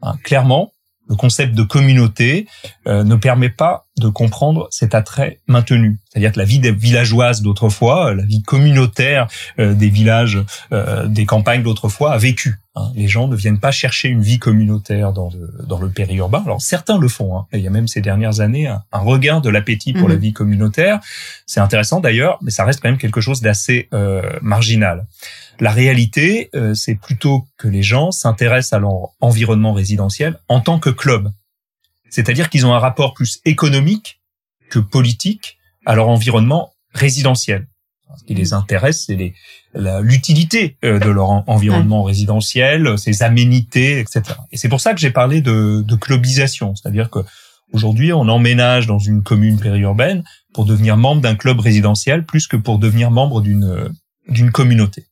Hein, 0.00 0.16
clairement, 0.24 0.72
le 1.08 1.14
concept 1.14 1.54
de 1.54 1.62
communauté 1.62 2.48
euh, 2.86 3.04
ne 3.04 3.14
permet 3.16 3.50
pas 3.50 3.86
de 3.98 4.08
comprendre 4.08 4.68
cet 4.70 4.94
attrait 4.94 5.40
maintenu. 5.46 6.00
C'est-à-dire 6.12 6.32
que 6.32 6.38
la 6.38 6.44
vie 6.44 6.58
des 6.58 6.72
villageoises 6.72 7.40
d'autrefois, 7.40 8.10
euh, 8.10 8.14
la 8.14 8.24
vie 8.24 8.42
communautaire 8.42 9.28
euh, 9.58 9.72
des 9.72 9.88
villages, 9.88 10.38
des 11.06 11.26
campagnes 11.26 11.62
d'autrefois 11.62 12.12
a 12.12 12.18
vécu. 12.18 12.58
Hein. 12.74 12.90
Les 12.94 13.08
gens 13.08 13.28
ne 13.28 13.36
viennent 13.36 13.60
pas 13.60 13.70
chercher 13.70 14.08
une 14.08 14.22
vie 14.22 14.38
communautaire 14.38 15.12
dans 15.12 15.30
le, 15.30 15.66
dans 15.66 15.78
le 15.78 15.88
périurbain. 15.90 16.42
Alors 16.44 16.60
certains 16.60 16.98
le 16.98 17.08
font. 17.08 17.36
Hein. 17.36 17.46
il 17.52 17.60
y 17.60 17.66
a 17.66 17.70
même 17.70 17.88
ces 17.88 18.00
dernières 18.00 18.40
années 18.40 18.66
un, 18.66 18.82
regain 18.92 19.40
de 19.40 19.48
l'appétit 19.48 19.92
pour 19.92 20.08
la 20.08 20.16
mhm. 20.16 20.20
vie 20.20 20.32
communautaire. 20.32 21.00
C'est 21.46 21.60
intéressant 21.60 22.00
d'ailleurs, 22.00 22.38
mais 22.42 22.50
ça 22.50 22.64
reste 22.64 22.80
quand 22.80 22.88
même 22.88 22.98
quelque 22.98 23.20
chose 23.20 23.40
d'assez 23.40 23.88
marginal. 24.40 25.06
La 25.62 25.70
réalité, 25.70 26.50
euh, 26.56 26.74
c'est 26.74 26.96
plutôt 26.96 27.46
que 27.56 27.68
les 27.68 27.84
gens 27.84 28.10
s'intéressent 28.10 28.72
à 28.72 28.80
leur 28.80 29.10
environnement 29.20 29.72
résidentiel 29.72 30.40
en 30.48 30.60
tant 30.60 30.78
que 30.78 30.90
club. 30.90 31.30
C'est-à-dire 32.10 32.50
qu'ils 32.50 32.66
ont 32.66 32.74
un 32.74 32.78
rapport 32.78 33.14
plus 33.14 33.40
économique 33.44 34.20
que 34.70 34.78
politique 34.78 35.58
à 35.86 35.94
leur 35.94 36.08
environnement 36.08 36.72
résidentiel. 36.94 37.66
Ce 38.18 38.24
qui 38.24 38.34
les 38.34 38.52
intéresse, 38.52 39.04
c'est 39.06 39.32
l'utilité 39.74 40.76
euh, 40.84 40.98
de 40.98 41.08
leur 41.08 41.48
environnement 41.48 42.02
résidentiel, 42.02 42.98
ses 42.98 43.22
aménités, 43.22 44.00
etc. 44.00 44.22
Et 44.50 44.58
c'est 44.58 44.68
pour 44.68 44.82
ça 44.82 44.92
que 44.92 45.00
j'ai 45.00 45.10
parlé 45.10 45.40
de, 45.40 45.82
de 45.82 45.96
clubisation, 45.96 46.74
c'est-à-dire 46.74 47.08
que 47.08 47.20
aujourd'hui, 47.72 48.12
on 48.12 48.28
emménage 48.28 48.86
dans 48.86 48.98
une 48.98 49.22
commune 49.22 49.58
périurbaine 49.58 50.24
pour 50.52 50.66
devenir 50.66 50.98
membre 50.98 51.22
d'un 51.22 51.36
club 51.36 51.58
résidentiel 51.60 52.26
plus 52.26 52.46
que 52.46 52.56
pour 52.56 52.78
devenir 52.78 53.10
membre 53.10 53.40
d'une 53.40 53.90
d'une 54.28 54.52
communauté. 54.52 55.06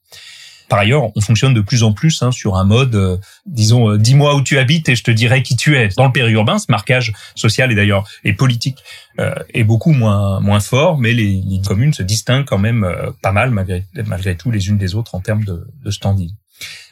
Par 0.71 0.79
ailleurs, 0.79 1.11
on 1.17 1.21
fonctionne 1.21 1.53
de 1.53 1.61
plus 1.61 1.83
en 1.83 1.93
plus 1.93 2.23
hein, 2.23 2.31
sur 2.31 2.57
un 2.57 2.65
mode, 2.65 2.95
euh, 2.95 3.17
disons, 3.45 3.91
euh, 3.91 3.99
dis-moi 3.99 4.37
où 4.37 4.41
tu 4.41 4.57
habites 4.57 4.89
et 4.89 4.95
je 4.95 5.03
te 5.03 5.11
dirai 5.11 5.43
qui 5.43 5.57
tu 5.57 5.77
es. 5.77 5.89
Dans 5.97 6.07
le 6.07 6.13
périurbain, 6.13 6.61
ce 6.61 6.67
marquage 6.69 7.13
social 7.35 7.73
et 7.73 7.75
d'ailleurs 7.75 8.09
et 8.23 8.35
politique 8.35 8.79
euh, 9.19 9.35
est 9.53 9.65
beaucoup 9.65 9.91
moins 9.91 10.39
moins 10.39 10.61
fort, 10.61 10.97
mais 10.97 11.13
les, 11.13 11.43
les 11.45 11.61
communes 11.61 11.93
se 11.93 12.05
distinguent 12.05 12.45
quand 12.45 12.59
même 12.59 12.87
pas 13.21 13.33
mal 13.33 13.51
malgré, 13.51 13.85
malgré 14.07 14.37
tout 14.37 14.53
les 14.53 14.69
unes 14.69 14.79
des 14.79 14.95
autres 14.95 15.17
en 15.17 15.21
termes 15.21 15.45
de, 15.45 15.67
de 15.85 15.91
standing. 15.91 16.31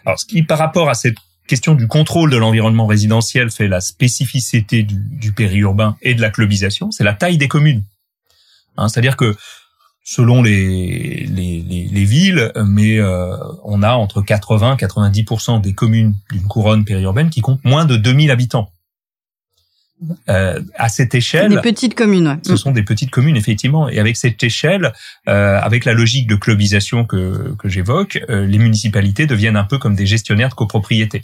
Alors, 0.05 0.19
ce 0.19 0.27
qui, 0.27 0.43
par 0.43 0.59
rapport 0.59 0.91
à 0.91 0.95
cette 0.95 1.17
question 1.47 1.77
du 1.77 1.87
contrôle 1.87 2.31
de 2.31 2.37
l'environnement 2.37 2.87
résidentiel 2.87 3.49
fait 3.49 3.69
la 3.69 3.81
spécificité 3.81 4.83
du, 4.83 4.97
du 4.97 5.33
périurbain 5.33 5.97
et 6.03 6.15
de 6.15 6.21
la 6.21 6.31
clubisation, 6.31 6.91
c'est 6.91 7.05
la 7.05 7.15
taille 7.15 7.39
des 7.39 7.49
communes. 7.49 7.85
Hein, 8.77 8.89
C'est-à-dire 8.89 9.17
que 9.17 9.37
selon 10.11 10.43
les, 10.43 11.27
les, 11.27 11.61
les, 11.93 12.05
villes, 12.07 12.51
mais 12.65 12.99
euh, 12.99 13.37
on 13.63 13.83
a 13.83 13.93
entre 13.93 14.23
80 14.23 14.79
et 14.79 14.85
90% 14.87 15.61
des 15.61 15.75
communes 15.75 16.15
d'une 16.33 16.45
couronne 16.45 16.87
périurbaine 16.87 17.29
qui 17.29 17.43
comptent 17.43 17.63
moins 17.63 17.85
de 17.85 17.99
2000 17.99 18.31
habitants. 18.31 18.73
Euh, 20.31 20.63
à 20.77 20.89
cette 20.89 21.15
échelle, 21.15 21.51
des 21.51 21.61
petites 21.61 21.95
communes. 21.95 22.29
Ouais. 22.29 22.39
Ce 22.43 22.57
sont 22.57 22.71
des 22.71 22.85
petites 22.85 23.11
communes 23.11 23.37
effectivement, 23.37 23.87
et 23.91 23.99
avec 23.99 24.17
cette 24.17 24.43
échelle, 24.43 24.95
euh, 25.29 25.61
avec 25.61 25.85
la 25.85 25.93
logique 25.93 26.27
de 26.27 26.37
clubisation 26.37 27.05
que, 27.05 27.55
que 27.59 27.69
j'évoque, 27.69 28.19
euh, 28.31 28.47
les 28.47 28.59
municipalités 28.59 29.27
deviennent 29.27 29.57
un 29.57 29.65
peu 29.65 29.77
comme 29.77 29.95
des 29.95 30.07
gestionnaires 30.07 30.49
de 30.49 30.55
copropriété. 30.55 31.23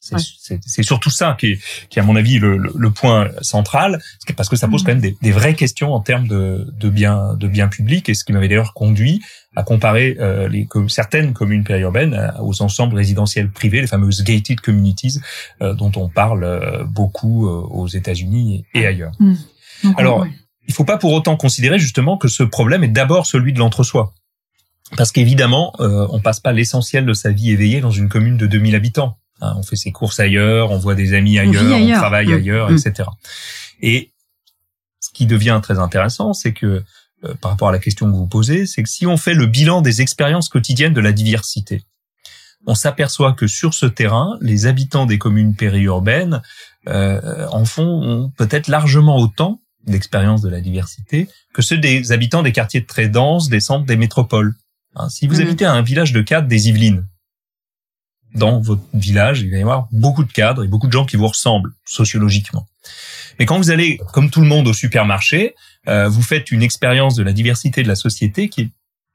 C'est 0.00 0.82
surtout 0.82 1.10
ça 1.10 1.36
qui 1.38 1.52
est, 1.52 1.58
qui 1.88 1.98
est, 1.98 2.02
à 2.02 2.04
mon 2.04 2.16
avis, 2.16 2.38
le, 2.38 2.56
le, 2.56 2.90
point 2.90 3.30
central, 3.40 4.00
parce 4.36 4.48
que 4.48 4.56
ça 4.56 4.68
pose 4.68 4.82
mmh. 4.82 4.86
quand 4.86 4.92
même 4.92 5.00
des, 5.00 5.16
des 5.20 5.32
vraies 5.32 5.54
questions 5.54 5.92
en 5.92 6.00
termes 6.00 6.28
de, 6.28 6.66
de 6.78 6.88
biens 6.88 7.34
de 7.34 7.48
biens 7.48 7.68
publics, 7.68 8.08
et 8.08 8.14
ce 8.14 8.24
qui 8.24 8.32
m'avait 8.32 8.48
d'ailleurs 8.48 8.74
conduit 8.74 9.22
à 9.56 9.62
comparer 9.62 10.16
euh, 10.20 10.48
les, 10.48 10.68
certaines 10.88 11.32
communes 11.32 11.64
périurbaines 11.64 12.14
euh, 12.14 12.30
aux 12.40 12.62
ensembles 12.62 12.94
résidentiels 12.94 13.50
privés, 13.50 13.80
les 13.80 13.86
fameuses 13.86 14.22
gated 14.22 14.60
communities, 14.60 15.20
euh, 15.62 15.74
dont 15.74 15.92
on 15.96 16.08
parle 16.08 16.44
euh, 16.44 16.84
beaucoup 16.84 17.48
aux 17.48 17.88
États-Unis 17.88 18.64
et, 18.74 18.86
ailleurs. 18.86 19.12
Mmh. 19.18 19.34
Alors, 19.96 20.26
il 20.68 20.74
faut 20.74 20.84
pas 20.84 20.98
pour 20.98 21.12
autant 21.12 21.36
considérer 21.36 21.78
justement 21.78 22.16
que 22.16 22.28
ce 22.28 22.42
problème 22.42 22.84
est 22.84 22.88
d'abord 22.88 23.26
celui 23.26 23.52
de 23.52 23.58
l'entre-soi. 23.58 24.12
Parce 24.96 25.10
qu'évidemment, 25.10 25.72
euh, 25.80 26.06
on 26.10 26.20
passe 26.20 26.40
pas 26.40 26.52
l'essentiel 26.52 27.06
de 27.06 27.12
sa 27.12 27.30
vie 27.30 27.50
éveillée 27.50 27.80
dans 27.80 27.90
une 27.90 28.08
commune 28.08 28.36
de 28.36 28.46
2000 28.46 28.76
habitants. 28.76 29.18
Hein, 29.40 29.54
on 29.56 29.62
fait 29.62 29.76
ses 29.76 29.92
courses 29.92 30.18
ailleurs, 30.20 30.70
on 30.70 30.78
voit 30.78 30.94
des 30.94 31.12
amis 31.12 31.38
ailleurs, 31.38 31.78
on, 31.78 31.92
travaille 31.92 32.28
mmh. 32.28 32.34
ailleurs, 32.34 32.70
mmh. 32.70 32.76
etc. 32.76 33.08
Et 33.82 34.10
ce 35.00 35.10
qui 35.12 35.26
devient 35.26 35.60
très 35.62 35.78
intéressant, 35.78 36.32
c'est 36.32 36.52
que 36.52 36.82
euh, 37.24 37.34
par 37.40 37.50
rapport 37.50 37.68
à 37.68 37.72
la 37.72 37.78
question 37.78 38.10
que 38.10 38.16
vous 38.16 38.26
posez, 38.26 38.66
c'est 38.66 38.82
que 38.82 38.88
si 38.88 39.06
on 39.06 39.16
fait 39.16 39.34
le 39.34 39.46
bilan 39.46 39.82
des 39.82 40.00
expériences 40.00 40.48
quotidiennes 40.48 40.94
de 40.94 41.00
la 41.00 41.12
diversité, 41.12 41.82
on 42.66 42.74
s'aperçoit 42.74 43.32
que 43.32 43.46
sur 43.46 43.74
ce 43.74 43.86
terrain, 43.86 44.38
les 44.40 44.66
habitants 44.66 45.06
des 45.06 45.18
communes 45.18 45.54
périurbaines 45.54 46.42
euh, 46.88 47.46
en 47.50 47.64
font 47.64 48.32
peut-être 48.36 48.68
largement 48.68 49.18
autant 49.18 49.60
d'expériences 49.86 50.42
de 50.42 50.48
la 50.48 50.60
diversité 50.60 51.28
que 51.52 51.62
ceux 51.62 51.78
des 51.78 52.10
habitants 52.10 52.42
des 52.42 52.52
quartiers 52.52 52.84
très 52.84 53.08
denses, 53.08 53.48
des 53.48 53.60
centres, 53.60 53.86
des 53.86 53.96
métropoles. 53.96 54.54
Hein, 54.96 55.08
si 55.08 55.26
vous 55.26 55.36
mmh. 55.36 55.42
habitez 55.42 55.64
à 55.64 55.72
un 55.72 55.82
village 55.82 56.12
de 56.12 56.22
cadres 56.22 56.48
des 56.48 56.68
Yvelines, 56.68 57.06
dans 58.36 58.60
votre 58.60 58.82
village, 58.94 59.40
il 59.40 59.50
va 59.50 59.56
y 59.56 59.62
avoir 59.62 59.88
beaucoup 59.92 60.24
de 60.24 60.32
cadres 60.32 60.64
et 60.64 60.68
beaucoup 60.68 60.86
de 60.86 60.92
gens 60.92 61.04
qui 61.04 61.16
vous 61.16 61.26
ressemblent 61.26 61.72
sociologiquement. 61.84 62.66
Mais 63.38 63.46
quand 63.46 63.58
vous 63.58 63.70
allez, 63.70 63.98
comme 64.12 64.30
tout 64.30 64.40
le 64.40 64.46
monde, 64.46 64.68
au 64.68 64.72
supermarché, 64.72 65.54
euh, 65.88 66.08
vous 66.08 66.22
faites 66.22 66.50
une 66.50 66.62
expérience 66.62 67.14
de 67.14 67.22
la 67.22 67.32
diversité 67.32 67.82
de 67.82 67.88
la 67.88 67.94
société 67.94 68.48
qui 68.48 68.62
est 68.62 68.70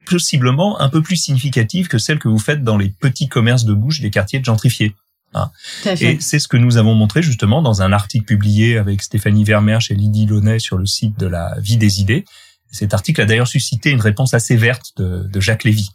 possiblement 0.06 0.80
un 0.80 0.88
peu 0.88 1.02
plus 1.02 1.16
significative 1.16 1.88
que 1.88 1.98
celle 1.98 2.18
que 2.18 2.28
vous 2.28 2.38
faites 2.38 2.64
dans 2.64 2.76
les 2.76 2.88
petits 2.88 3.28
commerces 3.28 3.64
de 3.64 3.74
bouche 3.74 4.00
des 4.00 4.10
quartiers 4.10 4.42
gentrifiés. 4.42 4.94
Hein. 5.34 5.50
Et 5.86 6.20
c'est 6.20 6.38
ce 6.38 6.48
que 6.48 6.56
nous 6.56 6.76
avons 6.76 6.94
montré 6.94 7.22
justement 7.22 7.62
dans 7.62 7.80
un 7.80 7.92
article 7.92 8.26
publié 8.26 8.76
avec 8.76 9.02
Stéphanie 9.02 9.44
Vermeersch 9.44 9.90
et 9.90 9.94
Lydie 9.94 10.26
Launay 10.26 10.58
sur 10.58 10.76
le 10.76 10.86
site 10.86 11.18
de 11.18 11.26
la 11.26 11.56
Vie 11.58 11.78
des 11.78 12.00
idées. 12.00 12.24
Cet 12.70 12.94
article 12.94 13.20
a 13.22 13.24
d'ailleurs 13.24 13.48
suscité 13.48 13.90
une 13.90 14.00
réponse 14.00 14.34
assez 14.34 14.56
verte 14.56 14.92
de, 14.96 15.28
de 15.30 15.40
Jacques 15.40 15.64
Lévy. 15.64 15.90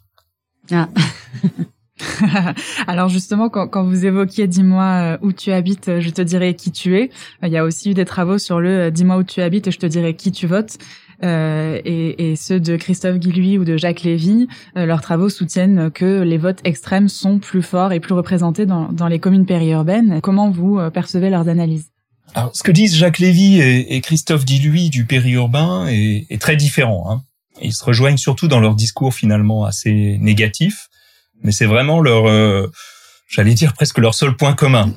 Ah. 0.72 0.88
Alors 2.86 3.08
justement, 3.08 3.48
quand, 3.48 3.68
quand 3.68 3.84
vous 3.84 4.06
évoquiez 4.06 4.46
dis-moi 4.46 4.84
euh, 4.84 5.18
où 5.22 5.32
tu 5.32 5.52
habites, 5.52 6.00
je 6.00 6.10
te 6.10 6.22
dirai 6.22 6.54
qui 6.54 6.72
tu 6.72 6.96
es. 6.96 7.10
Il 7.42 7.50
y 7.50 7.56
a 7.56 7.64
aussi 7.64 7.90
eu 7.90 7.94
des 7.94 8.04
travaux 8.04 8.38
sur 8.38 8.60
le 8.60 8.78
euh, 8.78 8.90
dis-moi 8.90 9.16
où 9.16 9.22
tu 9.22 9.40
habites 9.40 9.66
et 9.66 9.70
je 9.70 9.78
te 9.78 9.86
dirai 9.86 10.14
qui 10.14 10.32
tu 10.32 10.46
votes. 10.46 10.78
Euh, 11.24 11.80
et, 11.84 12.30
et, 12.30 12.36
ceux 12.36 12.60
de 12.60 12.76
Christophe 12.76 13.18
Guilluy 13.18 13.58
ou 13.58 13.64
de 13.64 13.76
Jacques 13.76 14.02
Lévy, 14.02 14.46
euh, 14.76 14.86
leurs 14.86 15.00
travaux 15.00 15.28
soutiennent 15.28 15.90
que 15.90 16.22
les 16.22 16.38
votes 16.38 16.60
extrêmes 16.62 17.08
sont 17.08 17.40
plus 17.40 17.62
forts 17.62 17.92
et 17.92 17.98
plus 17.98 18.14
représentés 18.14 18.66
dans, 18.66 18.92
dans 18.92 19.08
les 19.08 19.18
communes 19.18 19.46
périurbaines. 19.46 20.20
Comment 20.22 20.50
vous 20.50 20.78
percevez 20.94 21.28
leurs 21.28 21.48
analyses? 21.48 21.90
Alors, 22.34 22.54
ce 22.54 22.62
que 22.62 22.70
disent 22.70 22.94
Jacques 22.94 23.18
Lévy 23.18 23.60
et, 23.60 23.96
et 23.96 24.00
Christophe 24.00 24.44
Guilluy 24.44 24.90
du 24.90 25.06
périurbain 25.06 25.88
est, 25.88 26.26
est 26.30 26.40
très 26.40 26.54
différent. 26.54 27.10
Hein. 27.10 27.22
Ils 27.62 27.72
se 27.72 27.84
rejoignent 27.84 28.16
surtout 28.16 28.46
dans 28.46 28.60
leur 28.60 28.76
discours 28.76 29.12
finalement 29.12 29.64
assez 29.64 30.18
négatif 30.20 30.88
mais 31.42 31.52
c'est 31.52 31.66
vraiment 31.66 32.00
leur, 32.00 32.28
euh, 32.28 32.70
j'allais 33.28 33.54
dire 33.54 33.72
presque 33.72 33.98
leur 33.98 34.14
seul 34.14 34.36
point 34.36 34.54
commun. 34.54 34.92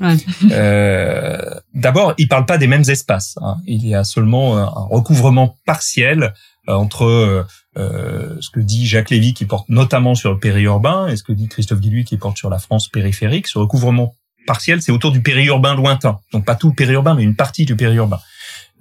Euh, 0.51 1.37
D'abord, 1.73 2.13
ils 2.17 2.27
parlent 2.27 2.45
pas 2.45 2.57
des 2.57 2.67
mêmes 2.67 2.83
espaces. 2.87 3.35
Hein. 3.41 3.57
Il 3.65 3.87
y 3.87 3.95
a 3.95 4.03
seulement 4.03 4.57
un 4.57 4.87
recouvrement 4.89 5.57
partiel 5.65 6.33
euh, 6.69 6.73
entre 6.73 7.05
euh, 7.05 7.43
euh, 7.77 8.37
ce 8.39 8.51
que 8.51 8.59
dit 8.59 8.85
Jacques 8.85 9.09
Lévy 9.09 9.33
qui 9.33 9.45
porte 9.45 9.67
notamment 9.69 10.13
sur 10.13 10.31
le 10.31 10.37
périurbain 10.37 11.07
et 11.07 11.15
ce 11.15 11.23
que 11.23 11.33
dit 11.33 11.47
Christophe 11.47 11.79
Guilluy 11.79 12.03
qui 12.03 12.17
porte 12.17 12.37
sur 12.37 12.51
la 12.51 12.59
France 12.59 12.87
périphérique. 12.87 13.47
Ce 13.47 13.57
recouvrement 13.57 14.13
partiel, 14.45 14.81
c'est 14.81 14.91
autour 14.91 15.11
du 15.11 15.21
périurbain 15.21 15.73
lointain. 15.75 16.19
Donc 16.33 16.45
pas 16.45 16.55
tout 16.55 16.69
le 16.69 16.75
périurbain, 16.75 17.15
mais 17.15 17.23
une 17.23 17.35
partie 17.35 17.65
du 17.65 17.75
périurbain. 17.75 18.19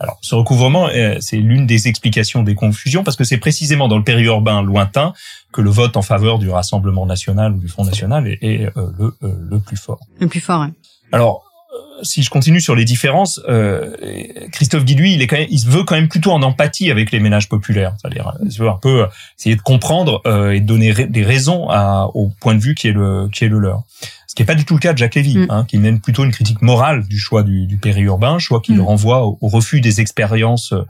Alors, 0.00 0.19
ce 0.23 0.35
recouvrement, 0.35 0.88
euh, 0.88 1.16
c'est 1.21 1.37
l'une 1.37 1.66
des 1.66 1.87
explications 1.87 2.42
des 2.42 2.54
confusions, 2.54 3.04
parce 3.04 3.16
que 3.16 3.25
c'est 3.25 3.37
précisément 3.37 3.87
dans 3.87 3.99
le 3.99 4.02
périurbain 4.02 4.62
lointain 4.62 5.12
que 5.52 5.61
le 5.61 5.69
vote 5.69 5.97
en 5.99 6.02
faveur 6.02 6.38
du 6.38 6.49
Rassemblement 6.49 7.04
national 7.04 7.52
ou 7.52 7.59
du 7.59 7.69
Front 7.69 7.85
national 7.85 8.26
est, 8.26 8.66
euh, 8.76 8.90
le, 8.99 9.14
euh, 9.23 9.35
le 9.38 9.59
plus 9.61 9.76
fort. 9.76 10.00
Le 10.19 10.26
plus 10.26 10.40
fort, 10.40 10.62
oui. 10.62 10.73
Alors, 11.12 11.45
si 12.02 12.23
je 12.23 12.30
continue 12.30 12.61
sur 12.61 12.75
les 12.75 12.85
différences, 12.85 13.40
euh, 13.49 13.95
Christophe 14.52 14.85
Guilluy, 14.85 15.14
il 15.14 15.23
est 15.23 15.26
quand 15.26 15.37
même, 15.37 15.49
il 15.50 15.66
veut 15.66 15.85
quand 15.85 15.95
même 15.95 16.09
plutôt 16.09 16.33
en 16.33 16.42
empathie 16.42 16.90
avec 16.90 17.11
les 17.11 17.21
ménages 17.21 17.49
populaires, 17.49 17.95
c'est-à-dire 18.00 18.33
il 18.42 18.59
veut 18.59 18.69
un 18.69 18.78
peu 18.80 19.07
essayer 19.38 19.57
de 19.57 19.61
comprendre 19.61 20.23
euh, 20.26 20.52
et 20.52 20.61
de 20.61 20.66
donner 20.66 20.92
des 21.07 21.23
raisons 21.23 21.69
à, 21.69 22.11
au 22.14 22.30
point 22.40 22.54
de 22.54 22.61
vue 22.61 22.75
qui 22.75 22.88
est 22.88 22.92
le 22.92 23.28
qui 23.33 23.45
est 23.45 23.49
le 23.49 23.59
leur. 23.59 23.83
Ce 24.31 24.35
qui 24.37 24.43
n'est 24.43 24.47
pas 24.47 24.55
du 24.55 24.65
tout 24.65 24.75
le 24.75 24.79
cas 24.79 24.93
de 24.93 24.99
Jacques 24.99 25.17
Lévy, 25.17 25.39
mm. 25.39 25.47
hein, 25.51 25.65
qui 25.67 25.77
mène 25.77 25.99
plutôt 26.01 26.25
une 26.25 26.31
critique 26.31 26.63
morale 26.63 27.05
du 27.09 27.19
choix 27.19 27.43
du, 27.43 27.67
du 27.67 27.79
périurbain, 27.79 28.39
choix 28.39 28.61
qui 28.61 28.75
le 28.75 28.83
mm. 28.83 28.87
renvoie 28.87 29.27
au, 29.27 29.37
refus 29.43 29.81
des 29.81 30.01
expériences 30.01 30.73
euh, 30.73 30.85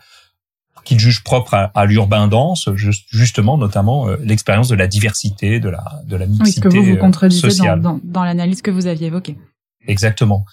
qu'il 0.85 0.99
juge 0.99 1.25
propres 1.25 1.71
à, 1.75 1.85
l'urbain 1.87 2.29
dense, 2.29 2.69
justement, 3.11 3.57
notamment 3.57 4.11
euh, 4.11 4.19
l'expérience 4.23 4.69
de 4.69 4.75
la 4.75 4.87
diversité, 4.87 5.59
de 5.59 5.71
la 5.71 6.03
de 6.05 6.17
la 6.17 6.27
mixité 6.27 6.45
oui, 6.45 6.53
ce 6.53 6.61
que 6.61 6.69
vous 6.69 6.85
vous 6.85 6.99
contredisez 6.99 7.49
dans, 7.57 7.79
dans, 7.79 8.01
dans 8.05 8.25
l'analyse 8.25 8.61
que 8.61 8.71
vous 8.71 8.87
aviez 8.87 9.07
évoquée. 9.07 9.39
Exactement. 9.87 10.45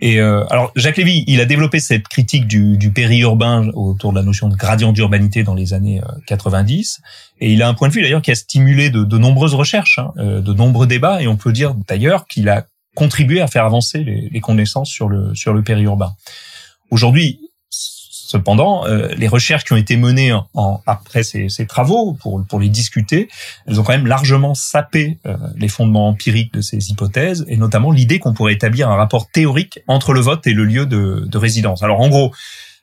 Et 0.00 0.20
euh, 0.20 0.44
alors 0.50 0.72
Jacques 0.76 0.96
Lévy, 0.96 1.24
il 1.26 1.40
a 1.40 1.44
développé 1.44 1.78
cette 1.80 2.08
critique 2.08 2.46
du, 2.46 2.76
du 2.76 2.90
périurbain 2.90 3.68
autour 3.74 4.12
de 4.12 4.18
la 4.18 4.24
notion 4.24 4.48
de 4.48 4.56
gradient 4.56 4.92
d'urbanité 4.92 5.44
dans 5.44 5.54
les 5.54 5.72
années 5.72 6.00
90. 6.26 7.00
Et 7.40 7.52
il 7.52 7.62
a 7.62 7.68
un 7.68 7.74
point 7.74 7.88
de 7.88 7.94
vue 7.94 8.02
d'ailleurs 8.02 8.22
qui 8.22 8.30
a 8.30 8.34
stimulé 8.34 8.90
de, 8.90 9.04
de 9.04 9.18
nombreuses 9.18 9.54
recherches, 9.54 9.98
hein, 9.98 10.12
de 10.16 10.52
nombreux 10.52 10.86
débats. 10.86 11.22
Et 11.22 11.28
on 11.28 11.36
peut 11.36 11.52
dire 11.52 11.74
d'ailleurs 11.88 12.26
qu'il 12.26 12.48
a 12.48 12.66
contribué 12.94 13.40
à 13.40 13.46
faire 13.46 13.64
avancer 13.64 14.02
les, 14.04 14.28
les 14.30 14.40
connaissances 14.40 14.90
sur 14.90 15.08
le 15.08 15.34
sur 15.34 15.52
le 15.52 15.62
périurbain. 15.62 16.14
Aujourd'hui, 16.90 17.40
Cependant, 18.34 18.84
euh, 18.88 19.06
les 19.16 19.28
recherches 19.28 19.62
qui 19.62 19.74
ont 19.74 19.76
été 19.76 19.96
menées 19.96 20.32
en, 20.32 20.82
après 20.86 21.22
ces, 21.22 21.48
ces, 21.48 21.66
travaux 21.66 22.14
pour, 22.14 22.44
pour 22.44 22.58
les 22.58 22.68
discuter, 22.68 23.28
elles 23.64 23.78
ont 23.78 23.84
quand 23.84 23.92
même 23.92 24.08
largement 24.08 24.54
sapé 24.54 25.18
euh, 25.24 25.36
les 25.56 25.68
fondements 25.68 26.08
empiriques 26.08 26.52
de 26.52 26.60
ces 26.60 26.90
hypothèses, 26.90 27.44
et 27.46 27.56
notamment 27.56 27.92
l'idée 27.92 28.18
qu'on 28.18 28.34
pourrait 28.34 28.54
établir 28.54 28.90
un 28.90 28.96
rapport 28.96 29.30
théorique 29.30 29.78
entre 29.86 30.12
le 30.12 30.18
vote 30.18 30.48
et 30.48 30.52
le 30.52 30.64
lieu 30.64 30.84
de, 30.84 31.22
de 31.28 31.38
résidence. 31.38 31.84
Alors 31.84 32.00
en 32.00 32.08
gros, 32.08 32.34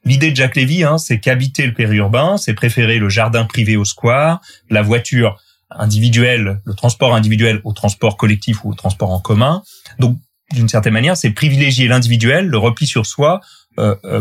l'idée 0.06 0.32
de 0.32 0.38
Jacques 0.38 0.56
Lévy, 0.56 0.86
hein, 0.86 0.98
c'est 0.98 1.20
qu'habiter 1.20 1.66
le 1.68 1.74
périurbain, 1.74 2.38
c'est 2.38 2.54
préférer 2.54 2.98
le 2.98 3.10
jardin 3.10 3.44
privé 3.44 3.76
au 3.76 3.84
square, 3.84 4.40
la 4.70 4.82
voiture 4.82 5.38
individuelle, 5.70 6.62
le 6.64 6.74
transport 6.76 7.14
individuel 7.14 7.60
au 7.66 7.74
transport 7.74 8.16
collectif 8.16 8.64
ou 8.64 8.70
au 8.70 8.74
transport 8.74 9.12
en 9.12 9.20
commun. 9.20 9.64
Donc 10.00 10.18
d'une 10.54 10.70
certaine 10.70 10.94
manière, 10.94 11.18
c'est 11.18 11.32
privilégier 11.32 11.88
l'individuel, 11.88 12.48
le 12.48 12.58
repli 12.58 12.88
sur 12.88 13.06
soi, 13.06 13.42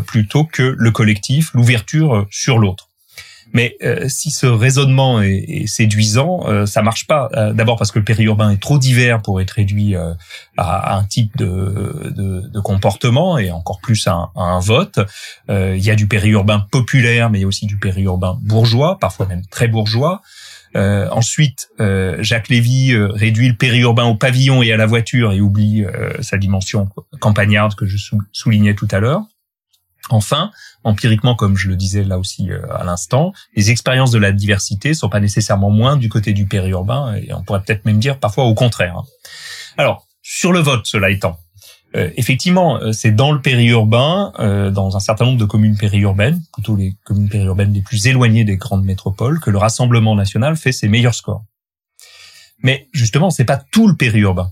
plutôt 0.07 0.45
que 0.45 0.75
le 0.77 0.91
collectif, 0.91 1.51
l'ouverture 1.55 2.15
euh, 2.15 2.27
sur 2.31 2.59
l'autre. 2.59 2.89
Mais 3.53 3.77
si 4.07 4.31
ce 4.31 4.47
raisonnement 4.47 5.23
est, 5.23 5.67
séduisant, 5.67 6.67
ça 6.67 6.83
marche 6.83 7.09
pas. 7.09 7.29
D'abord 7.53 7.77
parce 7.77 7.91
que 7.91 7.99
le 7.99 8.05
périurbain 8.05 8.53
est 8.53 8.63
trop 8.63 8.79
divers 8.79 9.23
pour 9.23 9.41
être 9.41 9.51
réduit 9.51 9.97
à, 10.57 10.95
un 10.97 11.03
type 11.03 11.37
de, 11.37 12.13
de, 12.17 12.49
de, 12.49 12.61
comportement 12.61 13.39
et 13.39 13.51
encore 13.51 13.81
plus 13.81 14.07
à 14.07 14.31
un, 14.37 14.61
vote. 14.61 15.01
il 15.49 15.85
y 15.85 15.91
a 15.91 15.97
du 15.97 16.07
périurbain 16.07 16.65
populaire, 16.71 17.29
mais 17.29 17.39
il 17.39 17.43
y 17.43 17.45
a 17.45 17.49
aussi 17.49 17.67
du 17.67 17.77
périurbain 17.77 18.39
bourgeois, 18.41 19.01
parfois 19.01 19.27
même 19.27 19.43
très 19.51 19.67
bourgeois. 19.67 20.23
ensuite, 20.77 21.71
Jacques 22.21 22.51
Lévy 22.51 22.95
réduit 22.97 23.49
le 23.49 23.57
périurbain 23.57 24.05
au 24.05 24.15
pavillon 24.15 24.63
et 24.63 24.71
à 24.73 24.77
la 24.77 24.87
voiture 24.87 25.33
et 25.33 25.41
oublie 25.41 25.85
sa 26.21 26.39
dimension 26.39 26.89
campagnarde 27.19 27.75
que 27.75 27.87
je 27.87 27.97
soulignais 28.31 28.75
tout 28.75 28.89
à 28.93 29.01
l'heure. 29.01 29.25
Enfin, 30.11 30.51
empiriquement, 30.85 31.35
comme 31.35 31.57
je 31.57 31.69
le 31.69 31.77
disais 31.77 32.05
là 32.05 32.19
aussi 32.19 32.51
euh, 32.51 32.61
à 32.75 32.85
l'instant, 32.85 33.33
les 33.55 33.71
expériences 33.71 34.11
de 34.11 34.19
la 34.19 34.33
diversité 34.33 34.93
sont 34.93 35.09
pas 35.09 35.21
nécessairement 35.21 35.71
moins 35.71 35.97
du 35.97 36.09
côté 36.09 36.33
du 36.33 36.47
périurbain, 36.47 37.15
et 37.15 37.33
on 37.33 37.43
pourrait 37.43 37.63
peut-être 37.63 37.85
même 37.85 38.01
dire 38.01 38.19
parfois 38.19 38.45
au 38.45 38.55
contraire. 38.55 38.97
Hein. 38.97 39.05
Alors, 39.79 40.07
sur 40.23 40.53
le 40.53 40.59
vote, 40.59 40.87
cela 40.87 41.11
étant, 41.11 41.39
euh, 41.97 42.11
effectivement, 42.17 42.81
euh, 42.83 42.93
c'est 42.93 43.13
dans 43.13 43.33
le 43.33 43.41
périurbain, 43.41 44.33
dans 44.73 44.97
un 44.97 45.01
certain 45.01 45.25
nombre 45.25 45.39
de 45.39 45.45
communes 45.45 45.77
périurbaines, 45.77 46.43
plutôt 46.53 46.77
les 46.77 46.95
communes 47.05 47.29
périurbaines 47.29 47.73
les 47.73 47.83
plus 47.83 48.07
éloignées 48.07 48.45
des 48.45 48.57
grandes 48.57 48.85
métropoles, 48.85 49.41
que 49.41 49.51
le 49.51 49.59
Rassemblement 49.59 50.15
national 50.15 50.57
fait 50.57 50.73
ses 50.73 50.89
meilleurs 50.89 51.15
scores. 51.15 51.45
Mais 52.63 52.89
justement, 52.93 53.31
c'est 53.31 53.45
pas 53.45 53.57
tout 53.57 53.89
le 53.89 53.97
périurbain. 53.97 54.51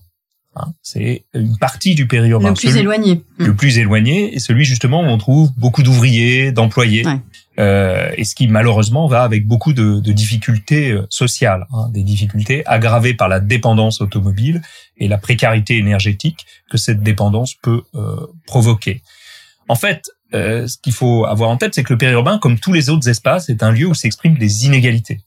Hein, 0.59 0.73
c'est 0.83 1.25
une 1.35 1.57
partie 1.59 1.95
du 1.95 2.07
périurbain. 2.07 2.49
Le 2.49 2.55
plus 2.55 2.77
éloigné. 2.77 3.23
Le 3.39 3.55
plus 3.55 3.79
éloigné 3.79 4.35
et 4.35 4.39
celui 4.39 4.65
justement 4.65 5.03
où 5.03 5.07
on 5.07 5.19
trouve 5.19 5.53
beaucoup 5.57 5.83
d'ouvriers, 5.83 6.53
d'employés. 6.53 7.05
Euh, 7.59 8.11
et 8.17 8.25
ce 8.25 8.37
qui 8.37 8.47
malheureusement 8.47 9.09
va 9.09 9.25
avec 9.25 9.47
beaucoup 9.47 9.73
de, 9.73 9.99
de 9.99 10.13
difficultés 10.13 10.93
euh, 10.93 11.07
sociales, 11.11 11.67
hein, 11.73 11.89
des 11.93 12.05
difficultés 12.05 12.65
aggravées 12.67 13.15
par 13.15 13.29
la 13.29 13.41
dépendance 13.41 14.01
automobile 14.01 14.63
et 14.97 15.09
la 15.09 15.19
précarité 15.19 15.77
énergétique 15.77 16.47
que 16.71 16.79
cette 16.79 17.03
dépendance 17.03 17.55
peut 17.55 17.83
euh, 17.97 18.27
provoquer. 18.47 19.03
En 19.69 19.75
fait, 19.75 20.09
euh, 20.35 20.67
ce 20.67 20.79
qu'il 20.79 20.93
faut 20.93 21.25
avoir 21.25 21.51
en 21.51 21.57
tête, 21.57 21.75
c'est 21.75 21.83
que 21.83 21.93
le 21.93 21.99
périurbain, 21.99 22.39
comme 22.39 22.61
tous 22.61 22.73
les 22.73 22.91
autres 22.91 23.09
espaces, 23.09 23.49
est 23.49 23.63
un 23.63 23.73
lieu 23.73 23.87
où 23.87 23.95
s'expriment 23.95 24.39
des 24.39 24.67
inégalités. 24.67 25.21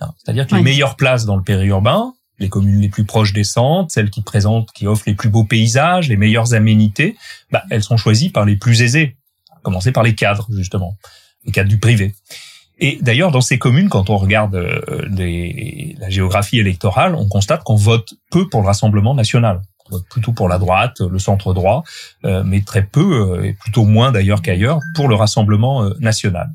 Hein, 0.00 0.12
c'est-à-dire 0.18 0.46
que 0.46 0.54
les 0.54 0.62
meilleures 0.62 0.96
places 0.96 1.24
dans 1.24 1.36
le 1.36 1.42
périurbain, 1.42 2.12
les 2.42 2.48
communes 2.48 2.80
les 2.80 2.90
plus 2.90 3.04
proches 3.04 3.32
des 3.32 3.44
centres, 3.44 3.90
celles 3.90 4.10
qui 4.10 4.20
présentent, 4.20 4.70
qui 4.72 4.86
offrent 4.86 5.04
les 5.06 5.14
plus 5.14 5.30
beaux 5.30 5.44
paysages, 5.44 6.08
les 6.08 6.18
meilleures 6.18 6.52
aménités, 6.52 7.16
bah, 7.50 7.62
elles 7.70 7.82
sont 7.82 7.96
choisies 7.96 8.28
par 8.28 8.44
les 8.44 8.56
plus 8.56 8.82
aisés, 8.82 9.16
à 9.50 9.60
commencer 9.62 9.92
par 9.92 10.02
les 10.02 10.14
cadres 10.14 10.46
justement, 10.50 10.96
les 11.46 11.52
cadres 11.52 11.70
du 11.70 11.78
privé. 11.78 12.14
Et 12.78 12.98
d'ailleurs, 13.00 13.30
dans 13.30 13.40
ces 13.40 13.58
communes, 13.58 13.88
quand 13.88 14.10
on 14.10 14.16
regarde 14.16 14.56
euh, 14.56 15.06
les, 15.08 15.94
la 16.00 16.10
géographie 16.10 16.58
électorale, 16.58 17.14
on 17.14 17.28
constate 17.28 17.62
qu'on 17.62 17.76
vote 17.76 18.14
peu 18.30 18.48
pour 18.48 18.60
le 18.60 18.66
Rassemblement 18.66 19.14
national. 19.14 19.62
On 19.88 19.96
vote 19.96 20.06
plutôt 20.08 20.32
pour 20.32 20.48
la 20.48 20.58
droite, 20.58 21.00
le 21.00 21.18
centre 21.20 21.54
droit, 21.54 21.84
euh, 22.24 22.42
mais 22.44 22.62
très 22.62 22.82
peu, 22.82 23.38
euh, 23.38 23.44
et 23.44 23.52
plutôt 23.52 23.84
moins 23.84 24.10
d'ailleurs 24.10 24.42
qu'ailleurs, 24.42 24.80
pour 24.96 25.08
le 25.08 25.14
Rassemblement 25.14 25.90
national. 26.00 26.50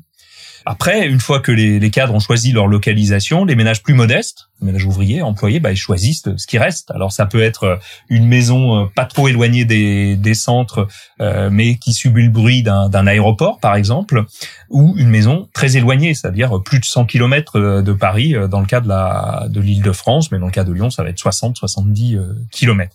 Après, 0.70 1.08
une 1.08 1.18
fois 1.18 1.40
que 1.40 1.50
les, 1.50 1.80
les, 1.80 1.90
cadres 1.90 2.12
ont 2.12 2.20
choisi 2.20 2.52
leur 2.52 2.66
localisation, 2.66 3.46
les 3.46 3.56
ménages 3.56 3.82
plus 3.82 3.94
modestes, 3.94 4.50
les 4.60 4.66
ménages 4.66 4.84
ouvriers, 4.84 5.22
employés, 5.22 5.60
bah, 5.60 5.72
ils 5.72 5.78
choisissent 5.78 6.28
ce 6.36 6.46
qui 6.46 6.58
reste. 6.58 6.90
Alors 6.90 7.10
ça 7.10 7.24
peut 7.24 7.40
être 7.40 7.64
euh, 7.64 7.76
une 8.10 8.26
maison 8.26 8.82
euh, 8.82 8.86
pas 8.94 9.06
trop 9.06 9.28
éloignée 9.28 9.64
des, 9.64 10.14
des 10.16 10.34
centres, 10.34 10.86
euh, 11.22 11.48
mais 11.50 11.76
qui 11.76 11.94
subit 11.94 12.24
le 12.24 12.28
bruit 12.28 12.62
d'un 12.62 13.06
aéroport, 13.06 13.60
par 13.60 13.76
exemple, 13.76 14.26
ou 14.68 14.94
une 14.98 15.08
maison 15.08 15.48
très 15.54 15.78
éloignée, 15.78 16.12
c'est-à-dire 16.12 16.62
plus 16.62 16.80
de 16.80 16.84
100 16.84 17.06
km 17.06 17.80
de 17.80 17.92
Paris 17.94 18.34
dans 18.50 18.60
le 18.60 18.66
cas 18.66 18.80
de 18.80 18.88
la 18.88 19.46
de 19.48 19.62
l'Île-de-France, 19.62 20.30
mais 20.32 20.38
dans 20.38 20.44
le 20.44 20.52
cas 20.52 20.64
de 20.64 20.72
Lyon, 20.74 20.90
ça 20.90 21.02
va 21.02 21.08
être 21.08 21.18
60-70 21.18 22.20
km. 22.50 22.94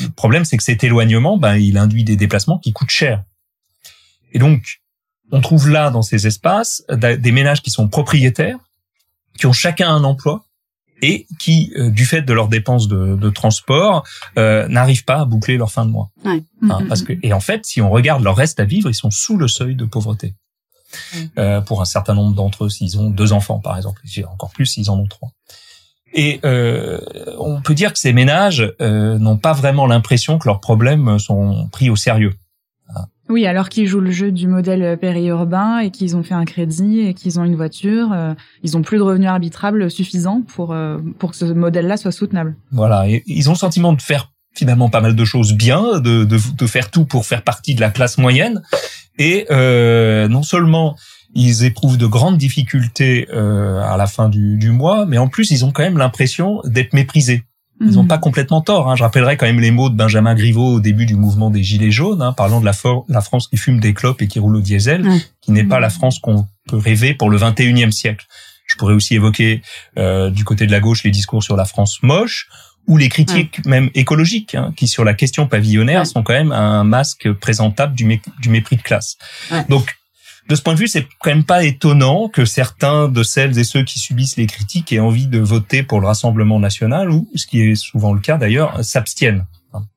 Le 0.00 0.08
problème, 0.08 0.46
c'est 0.46 0.56
que 0.56 0.62
cet 0.62 0.84
éloignement, 0.84 1.36
ben, 1.36 1.56
il 1.56 1.76
induit 1.76 2.04
des 2.04 2.16
déplacements 2.16 2.58
qui 2.58 2.72
coûtent 2.72 2.88
cher. 2.88 3.24
Et 4.32 4.38
donc, 4.38 4.79
on 5.32 5.40
trouve 5.40 5.68
là, 5.68 5.90
dans 5.90 6.02
ces 6.02 6.26
espaces, 6.26 6.82
des 6.90 7.32
ménages 7.32 7.62
qui 7.62 7.70
sont 7.70 7.88
propriétaires, 7.88 8.58
qui 9.38 9.46
ont 9.46 9.52
chacun 9.52 9.88
un 9.90 10.04
emploi 10.04 10.44
et 11.02 11.26
qui, 11.38 11.72
euh, 11.76 11.90
du 11.90 12.04
fait 12.04 12.22
de 12.22 12.32
leurs 12.32 12.48
dépenses 12.48 12.88
de, 12.88 13.30
transport, 13.30 14.04
euh, 14.38 14.68
n'arrivent 14.68 15.04
pas 15.04 15.20
à 15.20 15.24
boucler 15.24 15.56
leur 15.56 15.70
fin 15.70 15.86
de 15.86 15.90
mois. 15.90 16.10
Hein, 16.24 16.40
mm-hmm. 16.62 16.88
parce 16.88 17.02
que 17.02 17.14
et 17.22 17.32
en 17.32 17.40
fait, 17.40 17.64
si 17.64 17.80
on 17.80 17.90
regarde 17.90 18.22
leur 18.22 18.36
reste 18.36 18.60
à 18.60 18.64
vivre, 18.64 18.90
ils 18.90 18.94
sont 18.94 19.10
sous 19.10 19.36
le 19.36 19.48
seuil 19.48 19.74
de 19.74 19.84
pauvreté. 19.84 20.34
Euh, 21.38 21.60
pour 21.60 21.80
un 21.80 21.84
certain 21.84 22.14
nombre 22.14 22.34
d'entre 22.34 22.64
eux, 22.64 22.68
s'ils 22.68 22.98
ont 22.98 23.10
deux 23.10 23.32
enfants, 23.32 23.60
par 23.60 23.76
exemple, 23.76 24.02
encore 24.28 24.50
plus 24.50 24.66
s'ils 24.66 24.90
en 24.90 24.98
ont 24.98 25.06
trois. 25.06 25.30
Et 26.12 26.40
on 26.42 27.60
peut 27.62 27.74
dire 27.74 27.92
que 27.92 27.98
ces 28.00 28.12
ménages 28.12 28.74
n'ont 28.80 29.38
pas 29.38 29.52
vraiment 29.52 29.86
l'impression 29.86 30.38
que 30.38 30.48
leurs 30.48 30.58
problèmes 30.58 31.20
sont 31.20 31.68
pris 31.68 31.88
au 31.88 31.94
sérieux. 31.94 32.34
Oui, 33.30 33.46
alors 33.46 33.68
qu'ils 33.68 33.86
jouent 33.86 34.00
le 34.00 34.10
jeu 34.10 34.32
du 34.32 34.48
modèle 34.48 34.98
périurbain 34.98 35.78
et 35.78 35.92
qu'ils 35.92 36.16
ont 36.16 36.24
fait 36.24 36.34
un 36.34 36.44
crédit 36.44 37.00
et 37.00 37.14
qu'ils 37.14 37.38
ont 37.38 37.44
une 37.44 37.54
voiture, 37.54 38.12
euh, 38.12 38.34
ils 38.64 38.76
ont 38.76 38.82
plus 38.82 38.98
de 38.98 39.02
revenus 39.02 39.28
arbitrables 39.28 39.88
suffisants 39.88 40.42
pour 40.42 40.72
euh, 40.72 40.98
pour 41.18 41.30
que 41.30 41.36
ce 41.36 41.44
modèle-là 41.44 41.96
soit 41.96 42.10
soutenable. 42.10 42.56
Voilà, 42.72 43.06
ils 43.08 43.48
ont 43.48 43.52
le 43.52 43.58
sentiment 43.58 43.92
de 43.92 44.02
faire 44.02 44.32
finalement 44.52 44.88
pas 44.88 45.00
mal 45.00 45.14
de 45.14 45.24
choses 45.24 45.52
bien, 45.52 46.00
de, 46.00 46.24
de, 46.24 46.38
de 46.58 46.66
faire 46.66 46.90
tout 46.90 47.04
pour 47.04 47.24
faire 47.24 47.42
partie 47.42 47.76
de 47.76 47.80
la 47.80 47.90
classe 47.90 48.18
moyenne, 48.18 48.62
et 49.16 49.46
euh, 49.52 50.26
non 50.26 50.42
seulement 50.42 50.96
ils 51.32 51.64
éprouvent 51.64 51.98
de 51.98 52.06
grandes 52.06 52.36
difficultés 52.36 53.28
euh, 53.32 53.80
à 53.80 53.96
la 53.96 54.08
fin 54.08 54.28
du, 54.28 54.58
du 54.58 54.70
mois, 54.70 55.06
mais 55.06 55.18
en 55.18 55.28
plus 55.28 55.52
ils 55.52 55.64
ont 55.64 55.70
quand 55.70 55.84
même 55.84 55.98
l'impression 55.98 56.60
d'être 56.64 56.92
méprisés. 56.94 57.44
Ils 57.80 57.92
n'ont 57.92 58.02
mhm. 58.02 58.08
pas 58.08 58.18
complètement 58.18 58.60
tort. 58.60 58.90
Hein. 58.90 58.96
Je 58.96 59.02
rappellerai 59.02 59.36
quand 59.36 59.46
même 59.46 59.60
les 59.60 59.70
mots 59.70 59.88
de 59.88 59.94
Benjamin 59.94 60.34
Griveaux 60.34 60.74
au 60.74 60.80
début 60.80 61.06
du 61.06 61.14
mouvement 61.14 61.50
des 61.50 61.62
Gilets 61.62 61.90
jaunes, 61.90 62.20
hein, 62.20 62.32
parlant 62.32 62.60
de 62.60 62.66
la, 62.66 62.72
la, 63.08 63.20
France 63.22 63.48
qui 63.48 63.56
fume 63.56 63.80
des 63.80 63.94
clopes 63.94 64.20
et 64.20 64.28
qui 64.28 64.38
roule 64.38 64.56
au 64.56 64.60
diesel, 64.60 65.08
qui 65.40 65.50
n'est 65.52 65.64
pas 65.64 65.80
la 65.80 65.88
France 65.88 66.18
qu'on 66.18 66.46
peut 66.68 66.76
rêver 66.76 67.14
pour 67.14 67.30
le 67.30 67.38
21e 67.38 67.90
siècle. 67.90 68.26
Je 68.66 68.76
pourrais 68.76 68.94
aussi 68.94 69.14
évoquer 69.14 69.62
euh, 69.98 70.30
du 70.30 70.44
côté 70.44 70.66
de 70.66 70.72
la 70.72 70.80
gauche 70.80 71.04
les 71.04 71.10
discours 71.10 71.42
sur 71.42 71.56
la 71.56 71.64
France 71.64 72.02
moche 72.02 72.48
ou 72.86 72.96
les 72.96 73.08
critiques 73.08 73.64
même 73.66 73.90
écologiques, 73.94 74.54
hein, 74.54 74.72
qui 74.76 74.86
sur 74.86 75.04
la 75.04 75.14
question 75.14 75.46
pavillonnaire 75.46 76.06
sont 76.06 76.22
quand 76.22 76.32
même 76.32 76.52
un 76.52 76.84
masque 76.84 77.32
présentable 77.32 77.94
du, 77.94 78.20
du 78.40 78.48
mépris 78.48 78.76
de 78.76 78.82
classe. 78.82 79.16
Donc 79.68 79.99
de 80.50 80.56
ce 80.56 80.62
point 80.62 80.74
de 80.74 80.80
vue, 80.80 80.88
c'est 80.88 81.06
quand 81.20 81.30
même 81.30 81.44
pas 81.44 81.62
étonnant 81.64 82.28
que 82.28 82.44
certains 82.44 83.08
de 83.08 83.22
celles 83.22 83.56
et 83.56 83.64
ceux 83.64 83.84
qui 83.84 84.00
subissent 84.00 84.36
les 84.36 84.46
critiques 84.46 84.92
aient 84.92 84.98
envie 84.98 85.28
de 85.28 85.38
voter 85.38 85.84
pour 85.84 86.00
le 86.00 86.08
Rassemblement 86.08 86.58
national 86.58 87.10
ou, 87.10 87.28
ce 87.36 87.46
qui 87.46 87.62
est 87.62 87.76
souvent 87.76 88.12
le 88.12 88.20
cas 88.20 88.36
d'ailleurs, 88.36 88.84
s'abstiennent. 88.84 89.44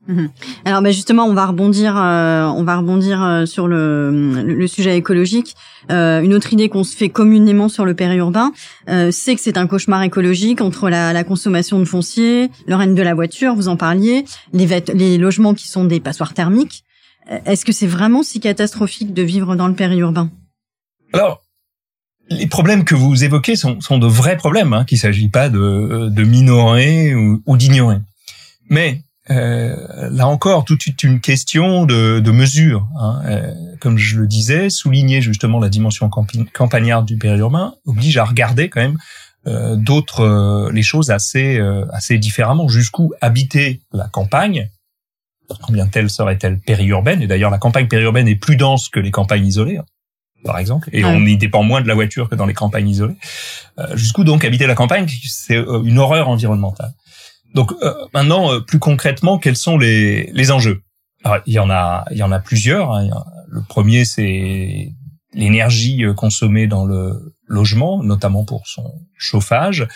Mhm. 0.08 0.30
Alors 0.66 0.84
bah 0.84 0.92
justement, 0.92 1.26
on 1.26 1.34
va 1.34 1.48
rebondir, 1.48 1.98
euh, 1.98 2.46
on 2.46 2.64
va 2.64 2.78
rebondir 2.78 3.24
euh, 3.24 3.46
sur 3.48 3.68
le, 3.68 4.68
sujet 4.68 4.96
écologique. 4.96 5.56
Euh, 5.90 6.22
une 6.22 6.36
autre 6.36 6.54
idée 6.54 6.70
qu'on 6.70 6.84
se 6.84 6.96
fait 6.96 7.10
communément 7.10 7.68
sur 7.68 7.84
le 7.84 7.96
périurbain, 7.96 8.52
c'est 8.88 9.36
que 9.36 9.42
c'est 9.42 9.58
un 9.58 9.66
cauchemar 9.66 10.04
écologique 10.04 10.62
entre 10.62 10.90
la, 10.90 11.14
la, 11.14 11.24
consommation 11.24 11.80
de 11.80 11.86
foncier, 11.86 12.52
le 12.68 12.76
règne 12.76 12.94
de 12.94 13.02
la 13.02 13.16
voiture, 13.16 13.56
vous 13.56 13.70
en 13.70 13.76
parliez, 13.76 14.26
les, 14.54 14.68
les 14.94 15.18
logements 15.18 15.56
qui 15.56 15.68
sont 15.68 15.86
des 15.86 16.00
passoires 16.00 16.36
thermiques. 16.36 16.84
Est-ce 17.46 17.66
que 17.66 17.72
c'est 17.72 17.88
vraiment 17.88 18.22
si 18.22 18.40
catastrophique 18.40 19.14
de 19.14 19.24
vivre 19.24 19.56
dans 19.56 19.68
le 19.68 19.74
périurbain? 19.74 20.30
Alors, 21.14 21.44
les 22.30 22.48
problèmes 22.48 22.84
que 22.84 22.96
vous 22.96 23.24
évoquez 23.24 23.56
sont, 23.56 23.80
sont 23.82 23.98
de 23.98 24.08
vrais 24.08 24.38
problèmes, 24.38 24.74
hein, 24.74 24.86
qu'il 24.86 24.98
ne 24.98 25.02
s'agit 25.02 25.30
pas 25.30 25.50
de, 25.50 26.10
de 26.10 26.24
minorer 26.24 27.14
ou, 27.16 27.58
d'ignorer. 27.58 27.98
Mais 28.70 29.02
euh, 29.30 30.10
là 30.10 30.28
encore, 30.28 30.66
tout 30.66 30.78
est 30.88 31.04
une 31.04 31.20
question 31.20 31.86
de, 31.86 32.32
mesure. 32.32 32.88
Hein. 33.00 33.22
Euh, 33.26 33.54
comme 33.80 33.98
je 33.98 34.20
le 34.20 34.28
disais, 34.28 34.70
souligner 34.70 35.22
justement 35.22 35.60
la 35.60 35.70
dimension 35.70 36.10
campagnarde 36.54 37.06
du 37.06 37.18
périurbain 37.18 37.76
oblige 37.86 38.18
à 38.18 38.26
regarder 38.26 38.70
quand 38.70 38.82
même 38.82 38.98
euh, 39.46 39.76
d'autres 39.76 40.22
euh, 40.22 40.72
les 40.72 40.84
choses 40.84 41.12
assez 41.12 41.60
assez 41.92 42.18
différemment. 42.18 42.68
Jusqu'où 42.68 43.14
habiter 43.22 43.82
la 43.92 44.08
campagne 44.08 44.70
Combien 45.62 45.88
telle 45.88 46.10
serait-elle 46.10 46.60
périurbaine? 46.60 47.22
Et 47.22 47.28
d'ailleurs, 47.28 47.52
la 47.52 47.60
campagne 47.60 47.88
périurbaine 47.88 48.28
est 48.28 48.36
plus 48.36 48.56
dense 48.56 48.88
que 48.90 49.00
les 49.00 49.12
campagnes 49.12 49.46
isolées, 49.46 49.78
hein, 49.78 49.86
par 50.44 50.60
exemple, 50.60 50.90
et 50.92 51.06
on 51.06 51.26
y 51.26 51.38
dépend 51.38 51.64
moins 51.64 51.82
de 51.82 51.88
la 51.88 51.94
voiture 51.94 52.30
que 52.30 52.36
dans 52.36 52.46
les 52.46 52.54
campagnes 52.54 52.90
isolées. 52.90 53.18
Jusqu'où 53.94 54.24
donc 54.24 54.46
habiter 54.46 54.68
la 54.68 54.76
campagne? 54.76 55.08
C'est 55.28 55.58
une 55.58 55.98
horreur 56.00 56.30
environnementale. 56.30 56.94
Donc 57.54 57.72
euh, 57.82 57.94
maintenant, 58.14 58.52
euh, 58.52 58.60
plus 58.60 58.80
concrètement, 58.80 59.38
quels 59.38 59.56
sont 59.56 59.78
les, 59.78 60.32
les 60.34 60.52
enjeux? 60.52 60.82
Alors, 61.24 61.38
Il 61.46 61.54
y 61.54 61.60
en 61.60 61.70
a, 61.70 62.06
il 62.12 62.18
y 62.18 62.24
en 62.24 62.32
a 62.32 62.40
plusieurs. 62.40 62.92
Hein. 62.92 63.10
Le 63.48 63.62
premier, 63.62 64.06
c'est 64.06 64.92
l'énergie 65.34 66.04
euh, 66.04 66.14
consommée 66.14 66.68
dans 66.68 66.86
le 66.86 67.33
logement, 67.54 68.04
notamment 68.04 68.44
pour 68.44 68.68
son 68.68 68.94
chauffage. 69.18 69.88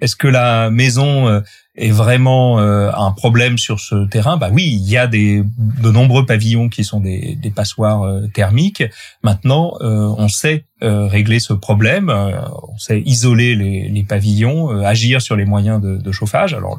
Est-ce 0.00 0.16
que 0.16 0.28
la 0.28 0.70
maison 0.70 1.42
est 1.78 1.90
vraiment 1.90 2.58
euh, 2.58 2.90
un 2.92 3.12
problème 3.12 3.56
sur 3.56 3.80
ce 3.80 4.06
terrain, 4.08 4.36
bah 4.36 4.50
oui, 4.52 4.64
il 4.64 4.90
y 4.90 4.96
a 4.96 5.06
des 5.06 5.42
de 5.56 5.90
nombreux 5.90 6.26
pavillons 6.26 6.68
qui 6.68 6.84
sont 6.84 7.00
des, 7.00 7.36
des 7.36 7.50
passoires 7.50 8.02
euh, 8.02 8.26
thermiques. 8.34 8.82
Maintenant, 9.22 9.74
euh, 9.80 10.12
on 10.18 10.28
sait 10.28 10.64
régler 10.80 11.40
ce 11.40 11.54
problème, 11.54 12.08
on 12.08 12.78
sait 12.78 13.00
isoler 13.00 13.56
les, 13.56 13.88
les 13.88 14.02
pavillons, 14.04 14.68
agir 14.80 15.20
sur 15.20 15.34
les 15.34 15.44
moyens 15.44 15.82
de, 15.82 15.96
de 15.96 16.12
chauffage. 16.12 16.54
Alors 16.54 16.78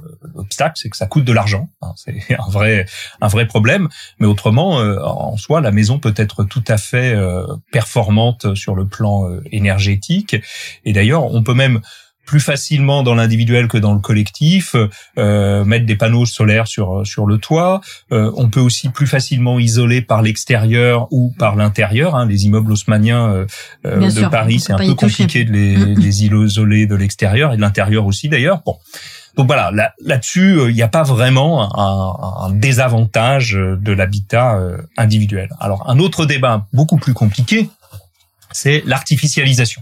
c'est 0.76 0.90
que 0.90 0.98
ça 0.98 1.08
coûte 1.08 1.26
de 1.26 1.34
l'argent, 1.34 1.70
hein, 1.82 1.94
c'est 1.96 2.16
un 2.40 2.50
vrai 2.50 2.86
un 3.22 3.28
vrai 3.28 3.48
problème. 3.48 3.88
Mais 4.20 4.28
autrement, 4.28 4.78
en 4.78 5.38
soi, 5.38 5.62
la 5.62 5.72
maison 5.72 6.00
peut 6.00 6.14
être 6.16 6.44
tout 6.44 6.64
à 6.68 6.78
fait 6.78 7.16
performante 7.72 8.56
sur 8.56 8.76
le 8.76 8.88
plan 8.88 9.30
énergétique. 9.52 10.36
Et 10.86 10.94
d'ailleurs, 10.94 11.34
on 11.34 11.44
peut 11.44 11.54
même 11.54 11.82
plus 12.30 12.40
facilement 12.40 13.02
dans 13.02 13.16
l'individuel 13.16 13.68
que 13.68 13.80
dans 13.80 13.96
le 13.96 14.00
collectif, 14.00 14.76
euh, 15.18 15.66
mettre 15.66 15.88
des 15.88 15.96
panneaux 15.96 16.28
solaires 16.28 16.68
sur 16.68 17.02
sur 17.04 17.26
le 17.26 17.40
toit. 17.40 17.82
Euh, 18.12 18.32
on 18.36 18.50
peut 18.50 18.60
aussi 18.60 18.90
plus 18.90 19.08
facilement 19.08 19.58
isoler 19.58 20.04
par 20.04 20.22
l'extérieur 20.22 21.08
ou 21.10 21.34
par 21.40 21.56
l'intérieur. 21.56 22.14
Hein. 22.16 22.28
Les 22.28 22.46
immeubles 22.46 22.72
haussmanniens 22.72 23.34
euh, 23.34 23.46
euh 23.88 24.12
de 24.12 24.30
Paris, 24.30 24.60
c'est 24.60 24.74
un 24.74 24.78
peu 24.78 24.94
compliqué 24.94 25.44
de 25.44 25.52
les, 25.52 25.96
les 25.96 26.24
isoler 26.24 26.86
de 26.86 26.94
l'extérieur 26.94 27.52
et 27.52 27.56
de 27.56 27.62
l'intérieur 27.62 28.06
aussi 28.06 28.30
d'ailleurs. 28.30 28.62
Bon. 28.64 28.76
Donc 29.36 29.48
voilà, 29.48 29.72
là-dessus, 30.00 30.56
là 30.56 30.64
euh, 30.64 30.72
il 30.72 30.76
n'y 30.76 30.82
a 30.82 30.88
pas 30.88 31.04
vraiment 31.04 31.78
un, 31.78 32.48
un 32.48 32.52
désavantage 32.52 33.54
de 33.54 33.92
l'habitat 33.92 34.60
individuel. 34.98 35.50
Alors 35.60 35.90
un 35.90 36.00
autre 36.00 36.26
débat 36.26 36.66
beaucoup 36.74 36.98
plus 36.98 37.14
compliqué, 37.14 37.70
c'est 38.52 38.84
l'artificialisation. 38.86 39.82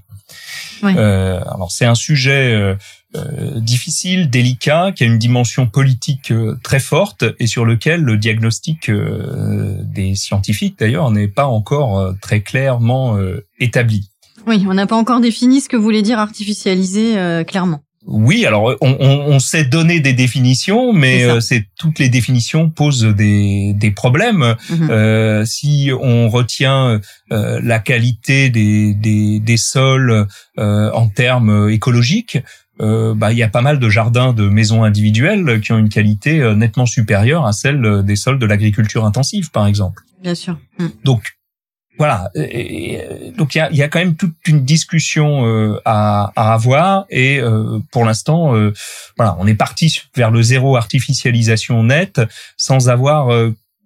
Euh, 0.83 1.41
alors 1.53 1.71
c'est 1.71 1.85
un 1.85 1.95
sujet 1.95 2.53
euh, 2.53 2.75
euh, 3.15 3.59
difficile, 3.59 4.29
délicat, 4.29 4.91
qui 4.95 5.03
a 5.03 5.07
une 5.07 5.17
dimension 5.17 5.67
politique 5.67 6.33
très 6.63 6.79
forte 6.79 7.25
et 7.39 7.47
sur 7.47 7.65
lequel 7.65 8.01
le 8.01 8.17
diagnostic 8.17 8.91
des 8.91 10.15
scientifiques 10.15 10.77
d'ailleurs 10.79 11.09
n'est 11.11 11.27
pas 11.27 11.47
encore 11.47 12.13
très 12.21 12.41
clairement 12.41 13.17
établi. 13.59 14.09
Oui, 14.45 14.65
on 14.67 14.73
n'a 14.73 14.87
pas 14.87 14.95
encore 14.95 15.19
défini 15.19 15.61
ce 15.61 15.69
que 15.69 15.77
voulait 15.77 16.01
dire 16.01 16.19
artificialiser 16.19 17.43
clairement. 17.47 17.81
Oui, 18.07 18.45
alors 18.45 18.73
on, 18.79 18.95
on, 18.99 19.39
sait 19.39 19.65
donner 19.65 19.99
des 19.99 20.13
définitions, 20.13 20.93
mais 20.93 21.25
euh, 21.25 21.41
c'est 21.41 21.67
toutes 21.77 21.99
les 21.99 22.07
définitions 22.07 22.69
posent 22.69 23.03
des, 23.03 23.73
des 23.73 23.91
problèmes. 23.91 24.55
Mhm. 24.69 24.89
Euh, 24.89 25.45
si 25.45 25.91
on 25.99 26.29
retient 26.29 27.01
euh, 27.33 27.59
la 27.61 27.79
qualité 27.79 28.49
des, 28.49 28.93
des, 28.93 29.41
des 29.41 29.57
sols 29.57 30.25
euh, 30.57 30.89
en 30.93 31.09
termes 31.09 31.69
écologiques, 31.69 32.37
bah, 32.79 33.31
il 33.31 33.37
y 33.37 33.43
a 33.43 33.49
pas 33.49 33.61
mal 33.61 33.79
de 33.79 33.89
jardins 33.89 34.33
de 34.33 34.47
maisons 34.47 34.83
individuelles 34.83 35.59
qui 35.61 35.71
ont 35.71 35.79
une 35.79 35.89
qualité 35.89 36.53
nettement 36.55 36.85
supérieure 36.85 37.45
à 37.45 37.51
celle 37.51 38.03
des 38.05 38.15
sols 38.15 38.37
de 38.37 38.45
l'agriculture 38.45 39.03
intensive, 39.03 39.49
par 39.49 39.65
exemple. 39.65 40.03
Bien 40.21 40.35
sûr. 40.35 40.59
Mm. 40.77 40.87
Donc 41.03 41.36
voilà. 41.97 42.29
donc 43.37 43.55
il 43.55 43.57
y 43.57 43.61
a, 43.61 43.71
y 43.71 43.81
a, 43.81 43.87
quand 43.87 43.99
même 43.99 44.15
toute 44.15 44.35
une 44.47 44.63
discussion 44.63 45.45
euh, 45.45 45.79
à, 45.85 46.31
à, 46.35 46.53
avoir 46.53 47.05
et 47.09 47.39
euh, 47.39 47.79
pour 47.91 48.05
l'instant, 48.05 48.55
euh, 48.55 48.73
voilà, 49.17 49.35
on 49.39 49.47
est 49.47 49.55
parti 49.55 50.01
vers 50.15 50.31
le 50.31 50.41
zéro 50.41 50.75
artificialisation 50.77 51.83
net 51.83 52.21
sans 52.57 52.89
avoir 52.89 53.29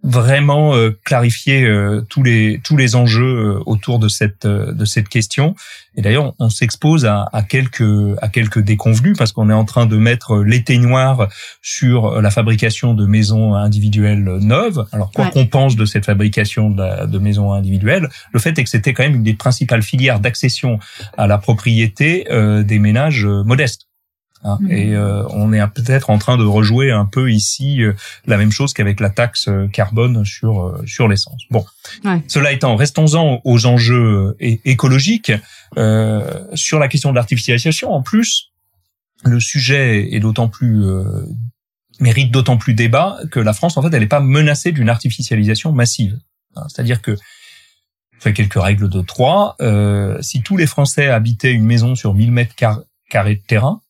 vraiment 0.04 0.76
euh, 0.76 0.98
clarifier 1.04 1.64
euh, 1.64 2.02
tous 2.10 2.24
les 2.24 2.60
tous 2.64 2.76
les 2.76 2.96
enjeux 2.96 3.58
euh, 3.58 3.64
autour 3.66 4.00
de 4.00 4.08
cette 4.08 4.48
de 4.48 4.86
cette 4.86 5.10
question. 5.10 5.56
Et 5.96 6.02
d'ailleurs, 6.02 6.34
on, 6.40 6.50
s'expose 6.50 7.06
à, 7.06 7.28
à, 7.34 7.44
quelques 7.44 7.84
à 8.22 8.30
quelques 8.30 8.60
déconvenus 8.60 9.18
parce 9.18 9.34
qu'on 9.34 9.50
est 9.50 9.54
en 9.54 9.66
train 9.66 9.86
de 9.86 9.98
mettre 9.98 10.38
l'éteignoir 10.38 11.28
sur 11.62 12.22
la 12.22 12.32
fabrication 12.32 12.94
de 12.94 13.06
maisons 13.06 13.56
individuelles 13.56 14.38
neuves. 14.42 14.86
Alors 14.94 15.12
quoi 15.12 15.28
qu'on 15.28 15.48
pense 15.48 15.76
de 15.76 15.86
cette 15.86 16.06
fabrication 16.06 16.70
de, 16.70 17.08
de, 17.08 17.20
maisons 17.20 17.52
individuelles, 17.52 18.10
le 18.32 18.40
fait 18.40 18.58
est 18.58 18.64
que 18.64 18.70
c'était 18.70 18.94
quand 18.94 19.04
même 19.04 19.16
une 19.16 19.24
des 19.24 19.34
principales 19.34 19.84
filières 19.84 20.22
d'accession 20.22 20.80
à 21.18 21.28
la 21.28 21.38
propriété 21.38 22.26
des 22.64 22.80
ménages 22.80 23.26
modestes. 23.26 23.91
Hein. 24.44 24.58
Mhm. 24.62 24.72
Et 24.72 24.96
euh, 24.96 25.24
on 25.30 25.54
est 25.54 25.66
peut-être 25.68 26.10
en 26.10 26.18
train 26.18 26.38
de 26.38 26.44
rejouer 26.44 26.92
un 26.92 27.06
peu 27.06 27.32
ici 27.32 27.82
euh, 27.82 27.94
la 28.26 28.38
même 28.38 28.52
chose 28.52 28.74
qu'avec 28.74 29.00
la 29.00 29.10
taxe 29.10 29.48
euh, 29.48 29.68
carbone 29.68 30.26
sur 30.26 30.82
sur 30.86 31.08
l'essence. 31.08 31.44
Bon, 31.52 31.66
cela 32.28 32.52
étant, 32.52 32.76
restons-en 32.76 33.42
aux 33.44 33.66
enjeux 33.66 34.36
écologiques. 34.40 35.32
sur 36.54 36.80
la 36.80 36.88
question 36.88 37.12
de 37.12 37.16
l'artificialisation, 37.16 37.92
en 37.92 38.02
plus, 38.02 38.52
le 39.24 39.40
sujet 39.40 40.14
est 40.14 40.20
d'autant 40.20 40.48
plus 40.48 40.84
mérite 42.00 42.32
d'autant 42.32 42.58
plus 42.58 42.74
débat 42.74 43.20
que 43.30 43.40
la 43.40 43.54
France, 43.54 43.78
en 43.78 43.84
fait, 43.84 43.94
elle 43.94 44.02
n'est 44.02 44.08
pas 44.08 44.22
menacée 44.22 44.72
d'une 44.72 44.90
artificialisation 44.90 45.72
massive. 45.72 46.18
Hein. 46.56 46.64
C'est-à-dire 46.68 47.02
que 47.02 47.16
fait 48.20 48.34
quelques 48.34 48.60
règles 48.60 48.90
de 48.90 49.02
trois. 49.02 49.56
si 50.22 50.42
tous 50.42 50.58
les 50.58 50.68
Français 50.68 51.08
habitaient 51.08 51.52
une 51.52 51.66
maison 51.66 51.96
sur 51.96 52.14
1000 52.16 52.32
mètres 52.32 52.56
carrés 53.10 53.36
de 53.36 53.42
terrain, 53.42 53.82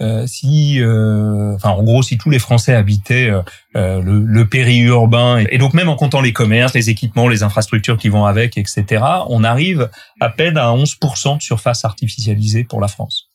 euh, 0.00 0.26
si, 0.26 0.80
euh, 0.80 1.54
enfin, 1.54 1.70
en 1.70 1.82
gros, 1.82 2.02
si 2.02 2.18
tous 2.18 2.30
les 2.30 2.38
Français 2.38 2.74
habitaient 2.74 3.30
euh, 3.30 4.02
le, 4.02 4.20
le 4.20 4.48
périurbain, 4.48 5.44
et, 5.50 5.58
donc 5.58 5.74
même 5.74 5.88
en 5.88 5.96
comptant 5.96 6.20
les 6.20 6.32
commerces, 6.32 6.74
les 6.74 6.90
équipements, 6.90 7.28
les 7.28 7.42
infrastructures 7.42 7.96
qui 7.96 8.08
vont 8.08 8.26
avec, 8.26 8.58
etc., 8.58 9.04
on 9.28 9.42
arrive 9.44 9.90
à 10.20 10.28
peine 10.28 10.58
à 10.58 10.66
11% 10.68 11.38
de 11.38 11.42
surface 11.42 11.84
artificialisée 11.84 12.64
pour 12.64 12.80
la 12.80 12.88
France. 12.88 13.30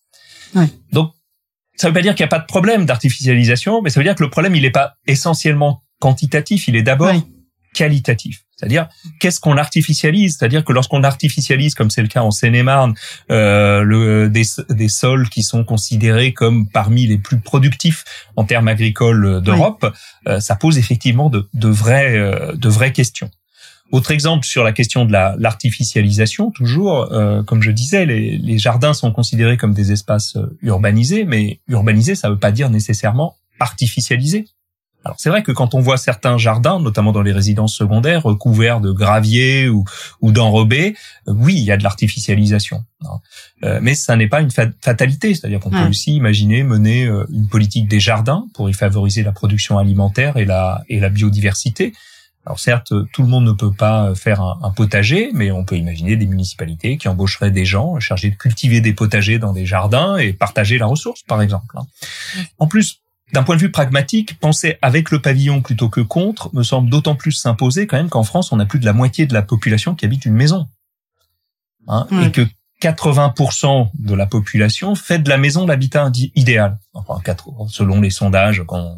Ouais. 0.56 0.68
Donc, 0.92 1.12
ça 1.76 1.88
veut 1.88 1.94
pas 1.94 2.02
dire 2.02 2.14
qu'il 2.14 2.24
n'y 2.24 2.30
a 2.30 2.36
pas 2.36 2.40
de 2.40 2.46
problème 2.46 2.86
d'artificialisation, 2.86 3.82
mais 3.82 3.90
ça 3.90 4.00
veut 4.00 4.04
dire 4.04 4.16
que 4.16 4.24
le 4.24 4.30
problème, 4.30 4.56
il 4.56 4.62
n'est 4.62 4.70
pas 4.70 4.96
essentiellement 5.08 5.84
quantitatif, 6.00 6.68
il 6.68 6.76
est 6.76 6.84
d'abord 6.84 7.14
qualitatif. 7.74 8.44
C'est-à-dire, 8.62 8.88
qu'est-ce 9.20 9.40
qu'on 9.40 9.58
artificialise? 9.58 10.38
C'est-à-dire 10.38 10.64
que 10.64 10.72
lorsqu'on 10.72 11.04
artificialise, 11.04 11.74
comme 11.74 11.90
c'est 11.90 12.04
le 12.04 12.08
cas 12.08 12.22
en 12.22 12.30
Seine-et-Marne, 12.30 12.94
euh, 13.32 13.82
le, 13.82 14.30
des, 14.30 14.44
des, 14.70 14.88
sols 14.88 15.30
qui 15.30 15.42
sont 15.42 15.64
considérés 15.64 16.32
comme 16.32 16.68
parmi 16.68 17.08
les 17.08 17.18
plus 17.18 17.40
productifs 17.40 18.04
en 18.36 18.44
termes 18.44 18.68
agricoles 18.68 19.42
d'Europe, 19.42 19.92
euh, 20.28 20.40
ça 20.40 20.56
pose 20.56 20.78
effectivement 20.78 21.32
de, 21.32 21.50
de, 21.56 21.70
vraies, 21.70 22.16
euh, 22.18 22.54
de 22.54 22.70
vraies 22.70 22.94
questions. 22.94 23.32
Autre 23.92 24.12
exemple 24.12 24.46
sur 24.46 24.64
la 24.64 24.74
question 24.74 25.06
de 25.06 25.12
l'artificialisation, 25.12 26.52
toujours, 26.52 27.12
euh, 27.12 27.42
comme 27.42 27.64
je 27.64 27.72
disais, 27.72 28.06
les, 28.06 28.38
les, 28.38 28.58
jardins 28.60 28.94
sont 28.94 29.12
considérés 29.12 29.58
comme 29.58 29.74
des 29.74 29.92
espaces 29.92 30.38
euh, 30.38 30.58
urbanisés, 30.62 31.26
mais 31.26 31.60
urbanisés, 31.68 32.16
ça 32.16 32.30
ne 32.30 32.34
veut 32.34 32.40
pas 32.40 32.52
dire 32.52 32.70
nécessairement 32.70 33.36
artificialisés. 33.60 34.46
Alors 35.04 35.16
c'est 35.20 35.30
vrai 35.30 35.42
que 35.42 35.52
quand 35.52 35.74
on 35.74 35.80
voit 35.80 35.98
certains 35.98 36.38
jardins, 36.38 36.80
notamment 36.80 37.12
dans 37.12 37.22
les 37.22 37.32
résidences 37.32 37.76
secondaires, 37.76 38.24
recouverts 38.24 38.82
de 38.82 38.92
gravier 38.92 39.68
ou, 39.68 39.84
ou 40.22 40.32
d'enrobés, 40.32 40.96
euh, 41.28 41.34
oui, 41.36 41.56
il 41.56 41.64
y 41.64 41.72
a 41.72 41.78
de 41.78 41.84
l'artificialisation. 41.84 42.84
Hein. 43.04 43.20
Euh, 43.64 43.80
mais 43.82 43.96
ça 43.96 44.16
n'est 44.16 44.28
pas 44.28 44.42
une 44.42 44.52
fatalité, 44.52 45.34
c'est-à-dire 45.34 45.60
qu'on 45.60 45.72
peut 45.72 45.88
aussi 45.90 46.16
imaginer 46.16 46.64
mener 46.64 47.06
euh, 47.06 47.26
une 47.32 47.48
politique 47.48 47.88
des 47.88 48.00
jardins 48.00 48.48
pour 48.54 48.70
y 48.70 48.74
favoriser 48.74 49.24
la 49.24 49.32
production 49.32 49.78
alimentaire 49.80 50.38
et 50.38 50.46
la, 50.46 50.84
et 50.88 51.00
la 51.00 51.10
biodiversité. 51.10 51.94
Alors 52.46 52.60
certes, 52.60 52.92
tout 53.14 53.22
le 53.22 53.28
monde 53.28 53.46
ne 53.46 53.52
peut 53.52 53.72
pas 53.72 54.16
faire 54.16 54.42
un, 54.42 54.60
un, 54.64 54.72
potager, 54.72 55.30
mais 55.34 55.52
on 55.52 55.64
peut 55.64 55.78
imaginer 55.78 56.16
des 56.16 56.26
municipalités 56.26 56.98
qui 56.98 57.08
embaucheraient 57.08 57.52
des 57.52 57.66
gens 57.66 58.00
chargés 58.00 58.32
de 58.32 58.36
cultiver 58.36 58.82
des 58.82 58.94
potagers 58.94 59.38
dans 59.38 59.54
des 59.54 59.68
jardins 59.68 60.18
et 60.18 60.34
partager 60.34 60.80
la 60.80 60.88
ressource, 60.88 61.22
par 61.28 61.42
exemple. 61.44 61.78
Hein. 61.78 61.86
En 62.58 62.66
plus, 62.66 63.02
d'un 63.34 63.44
point 63.44 63.56
de 63.56 63.62
vue 63.62 63.72
pragmatique, 63.72 64.40
penser 64.40 64.78
avec 64.82 65.12
le 65.12 65.22
pavillon 65.22 65.62
plutôt 65.62 65.90
que 65.90 66.02
contre 66.02 66.54
me 66.54 66.64
semble 66.64 66.90
d'autant 66.90 67.16
plus 67.16 67.32
s'imposer 67.32 67.88
quand 67.88 67.98
même 67.98 68.10
qu'en 68.10 68.24
France, 68.24 68.52
on 68.52 68.60
a 68.60 68.66
plus 68.66 68.80
de 68.80 68.86
la 68.86 68.94
moitié 68.94 69.26
de 69.26 69.34
la 69.34 69.42
population 69.42 69.96
qui 69.96 70.06
habite 70.06 70.26
une 70.26 70.34
maison. 70.34 70.68
Hein, 71.88 72.08
Et 72.24 72.32
que 72.32 72.46
80% 72.82 73.90
de 73.94 74.16
la 74.16 74.26
population 74.26 74.96
fait 74.96 75.20
de 75.20 75.30
la 75.30 75.38
maison 75.38 75.66
l'habitat 75.66 76.12
idéal. 76.36 76.80
Enfin, 76.94 77.20
selon 77.70 78.02
les 78.02 78.10
sondages 78.10 78.64
qu'on 78.66 78.98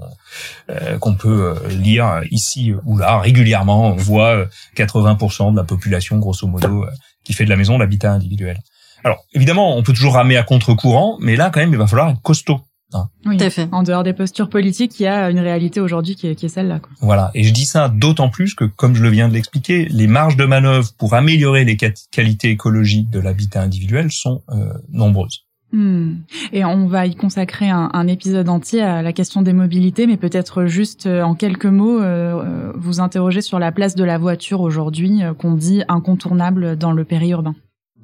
euh, 0.69 0.97
qu'on 0.97 1.15
peut 1.15 1.55
euh, 1.55 1.67
lire 1.69 2.21
ici 2.31 2.73
ou 2.85 2.97
là 2.97 3.19
régulièrement, 3.19 3.89
on 3.89 3.95
voit 3.95 4.45
80% 4.75 5.51
de 5.51 5.57
la 5.57 5.63
population, 5.63 6.17
grosso 6.17 6.47
modo, 6.47 6.85
qui 7.23 7.33
fait 7.33 7.45
de 7.45 7.49
la 7.49 7.57
maison 7.57 7.77
l'habitat 7.77 8.11
individuel. 8.11 8.59
Alors, 9.03 9.25
évidemment, 9.33 9.75
on 9.75 9.83
peut 9.83 9.93
toujours 9.93 10.13
ramer 10.13 10.37
à 10.37 10.43
contre-courant, 10.43 11.17
mais 11.19 11.35
là, 11.35 11.49
quand 11.49 11.59
même, 11.59 11.73
il 11.73 11.77
va 11.77 11.87
falloir 11.87 12.09
être 12.09 12.21
costaud. 12.21 12.61
Hein. 12.95 13.09
Oui, 13.25 13.37
Tout 13.37 13.43
à 13.45 13.49
fait. 13.49 13.67
En 13.71 13.83
dehors 13.83 14.03
des 14.03 14.13
postures 14.13 14.49
politiques, 14.49 14.99
il 14.99 15.03
y 15.03 15.07
a 15.07 15.29
une 15.29 15.39
réalité 15.39 15.79
aujourd'hui 15.79 16.15
qui 16.15 16.27
est, 16.27 16.47
celle-là. 16.47 16.79
Voilà. 17.01 17.31
Et 17.33 17.43
je 17.43 17.53
dis 17.53 17.65
ça 17.65 17.89
d'autant 17.89 18.29
plus 18.29 18.55
que, 18.55 18.65
comme 18.65 18.95
je 18.95 19.03
le 19.03 19.09
viens 19.09 19.27
de 19.27 19.33
l'expliquer, 19.33 19.87
les 19.89 20.07
marges 20.07 20.37
de 20.37 20.45
manœuvre 20.45 20.89
pour 20.97 21.13
améliorer 21.13 21.65
les 21.65 21.77
qualités 21.77 22.49
écologiques 22.49 23.09
de 23.09 23.19
l'habitat 23.19 23.61
individuel 23.61 24.11
sont 24.11 24.41
euh, 24.49 24.73
nombreuses. 24.91 25.45
Hmm. 25.71 26.17
Et 26.51 26.63
on 26.63 26.85
va 26.85 27.07
y 27.07 27.15
consacrer 27.15 27.67
un, 27.67 27.89
un, 27.93 28.07
épisode 28.07 28.47
entier 28.47 28.83
à 28.83 29.01
la 29.01 29.11
question 29.11 29.41
des 29.41 29.53
mobilités, 29.53 30.05
mais 30.05 30.17
peut-être 30.17 30.65
juste 30.65 31.07
euh, 31.07 31.23
en 31.23 31.33
quelques 31.33 31.65
mots, 31.65 31.99
euh, 31.99 32.71
vous 32.75 32.99
interroger 32.99 33.41
sur 33.41 33.57
la 33.57 33.71
place 33.71 33.95
de 33.95 34.03
la 34.03 34.19
voiture 34.19 34.61
aujourd'hui, 34.61 35.21
qu'on 35.39 35.55
dit 35.55 35.81
incontournable 35.87 36.77
dans 36.77 36.91
le 36.91 37.03
périurbain 37.05 37.55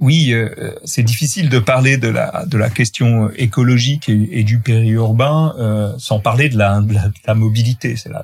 oui, 0.01 0.31
euh, 0.31 0.73
c'est 0.85 1.03
difficile 1.03 1.49
de 1.49 1.59
parler 1.59 1.97
de 1.97 2.07
la 2.07 2.45
de 2.45 2.57
la 2.57 2.69
question 2.69 3.29
écologique 3.31 4.07
et, 4.09 4.43
du 4.43 4.59
périurbain 4.59 5.53
euh, 5.57 5.93
sans 5.97 6.19
parler 6.19 6.47
de 6.47 6.57
la, 6.57 6.79
de 6.79 6.95
la, 7.27 7.35
mobilité. 7.35 7.97
C'est 7.97 8.09
là, 8.09 8.23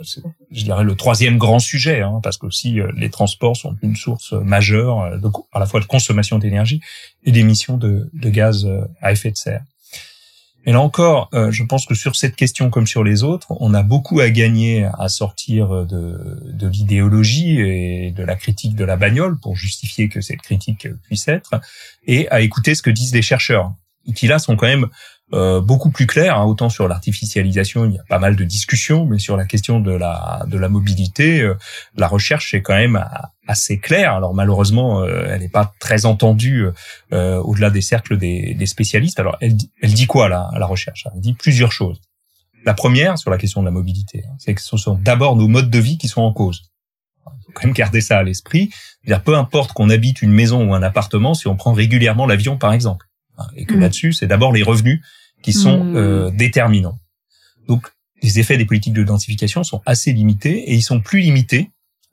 je 0.52 0.64
dirais 0.64 0.84
le 0.84 0.96
troisième 0.96 1.38
grand 1.38 1.60
sujet, 1.60 2.02
hein, 2.02 2.22
parce 2.24 2.38
que 2.38 2.46
aussi 2.46 2.80
euh, 2.80 2.92
les 2.96 3.10
transports 3.10 3.58
sont 3.58 3.76
une 3.82 3.96
source 3.96 4.32
majeure 4.34 5.20
de, 5.20 5.30
à 5.52 5.60
la 5.60 5.66
fois 5.66 5.82
de 5.82 5.86
consommation 5.86 6.40
d'énergie 6.40 6.80
et 7.24 7.32
d'émissions 7.32 7.78
de, 7.78 8.10
de 8.14 8.30
gaz 8.30 8.68
à 9.02 9.12
effet 9.12 9.32
de 9.32 9.38
serre. 9.38 9.64
Et 10.66 10.72
là 10.72 10.82
encore, 10.82 11.30
euh, 11.34 11.52
je 11.52 11.64
pense 11.64 11.86
que 11.86 11.94
sur 11.94 12.16
cette 12.16 12.36
question 12.36 12.70
comme 12.70 12.88
sur 12.88 13.04
les 13.04 13.24
autres, 13.24 13.48
on 13.60 13.74
a 13.74 13.84
beaucoup 13.84 14.20
à 14.20 14.30
gagner 14.30 14.88
à 14.98 15.10
sortir 15.10 15.86
de, 15.86 16.40
de 16.52 16.68
l'idéologie 16.68 17.60
et 17.60 18.12
de 18.12 18.24
la 18.24 18.36
critique 18.36 18.76
de 18.76 18.84
la 18.84 18.98
bagnole 18.98 19.38
pour 19.40 19.56
justifier 19.56 20.10
que 20.10 20.22
cette 20.22 20.42
critique 20.42 20.88
puisse 21.04 21.28
être, 21.28 21.52
et 22.08 22.28
à 22.30 22.42
écouter 22.42 22.76
ce 22.76 22.82
que 22.82 22.90
disent 22.90 23.14
les 23.14 23.22
chercheurs, 23.22 23.74
qui 24.16 24.28
là 24.28 24.40
sont 24.40 24.56
quand 24.56 24.68
même 24.68 24.88
euh, 25.34 25.60
beaucoup 25.60 25.90
plus 25.90 26.06
clair. 26.06 26.38
Hein, 26.38 26.46
autant 26.46 26.70
sur 26.70 26.88
l'artificialisation, 26.88 27.86
il 27.86 27.94
y 27.94 27.98
a 27.98 28.04
pas 28.08 28.20
mal 28.20 28.36
de 28.36 28.44
discussions, 28.44 29.06
mais 29.06 29.18
sur 29.18 29.36
la 29.38 29.46
question 29.46 29.80
de 29.80 29.92
la 29.92 30.46
de 30.48 30.58
la 30.60 30.70
mobilité, 30.70 31.42
euh, 31.42 31.56
la 31.98 32.08
recherche 32.08 32.54
est 32.54 32.62
quand 32.62 32.76
même 32.76 33.04
assez 33.48 33.80
claire. 33.80 34.14
Alors 34.14 34.34
malheureusement, 34.34 35.02
euh, 35.02 35.28
elle 35.30 35.42
n'est 35.42 35.50
pas 35.50 35.74
très 35.80 36.06
entendue 36.06 36.68
au-delà 37.12 37.70
des 37.70 37.82
cercles 37.82 38.18
des, 38.18 38.54
des, 38.54 38.66
spécialistes. 38.66 39.20
Alors 39.20 39.38
elle, 39.42 39.56
elle 39.82 39.94
dit 39.94 40.08
quoi 40.08 40.30
là, 40.30 40.50
la 40.58 40.66
recherche 40.66 41.08
Elle 41.14 41.22
dit 41.22 41.34
plusieurs 41.34 41.72
choses. 41.72 42.02
La 42.66 42.74
première 42.74 43.18
sur 43.18 43.30
la 43.30 43.38
question 43.38 43.62
de 43.62 43.66
la 43.66 43.72
mobilité, 43.72 44.24
hein, 44.28 44.36
c'est 44.40 44.56
que 44.56 44.62
ce 44.62 44.76
sont 44.78 44.96
d'abord 44.96 45.36
nos 45.36 45.48
modes 45.48 45.70
de 45.70 45.80
vie 45.80 45.98
qui 45.98 46.08
sont 46.08 46.22
en 46.22 46.34
cause. 46.34 46.64
Il 47.28 47.46
faut 47.46 47.52
quand 47.54 47.66
même 47.66 47.74
garder 47.74 48.02
ça 48.02 48.18
à 48.18 48.24
l'esprit. 48.24 48.72
Dire 49.06 49.22
peu 49.22 49.36
importe 49.36 49.74
qu'on 49.74 49.90
habite 49.90 50.22
une 50.22 50.32
maison 50.32 50.68
ou 50.68 50.74
un 50.74 50.82
appartement, 50.82 51.36
si 51.36 51.48
on 51.48 51.56
prend 51.56 51.74
régulièrement 51.74 52.26
l'avion 52.26 52.58
par 52.58 52.74
exemple 52.74 53.06
et 53.56 53.66
que 53.66 53.74
mmh. 53.74 53.80
là-dessus, 53.80 54.14
c'est 54.14 54.28
d'abord 54.28 54.52
les 54.52 54.64
revenus 54.64 55.02
qui 55.42 55.54
sont 55.54 55.84
mmh. 55.84 55.96
euh, 55.96 56.32
déterminants. 56.32 57.00
Donc, 57.68 57.88
les 58.22 58.40
effets 58.40 58.58
des 58.58 58.66
politiques 58.66 58.94
de 58.94 59.04
densification 59.04 59.64
sont 59.64 59.82
assez 59.86 60.14
limités 60.14 60.72
et 60.72 60.74
ils 60.74 60.82
sont 60.82 61.02
plus 61.02 61.20
limités, 61.20 61.70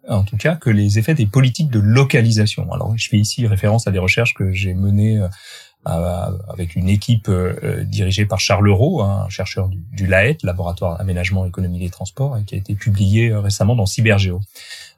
en 0.08 0.24
tout 0.24 0.36
cas, 0.36 0.56
que 0.56 0.70
les 0.70 0.98
effets 0.98 1.14
des 1.14 1.26
politiques 1.26 1.70
de 1.70 1.78
localisation. 1.78 2.72
Alors, 2.72 2.92
je 2.96 3.08
fais 3.08 3.18
ici 3.18 3.46
référence 3.46 3.86
à 3.86 3.90
des 3.90 3.98
recherches 3.98 4.34
que 4.34 4.52
j'ai 4.52 4.74
menées 4.74 5.18
euh, 5.18 6.30
avec 6.48 6.76
une 6.76 6.88
équipe 6.88 7.28
euh, 7.28 7.84
dirigée 7.84 8.24
par 8.24 8.38
Charles 8.40 8.70
Rowe, 8.70 9.02
un 9.02 9.28
chercheur 9.28 9.68
du, 9.68 9.78
du 9.92 10.06
LAET, 10.06 10.38
Laboratoire 10.42 11.00
Aménagement 11.00 11.44
Économie 11.46 11.80
des 11.80 11.90
Transports, 11.90 12.38
qui 12.46 12.54
a 12.54 12.58
été 12.58 12.74
publié 12.74 13.34
récemment 13.34 13.74
dans 13.74 13.86
Cybergéo. 13.86 14.40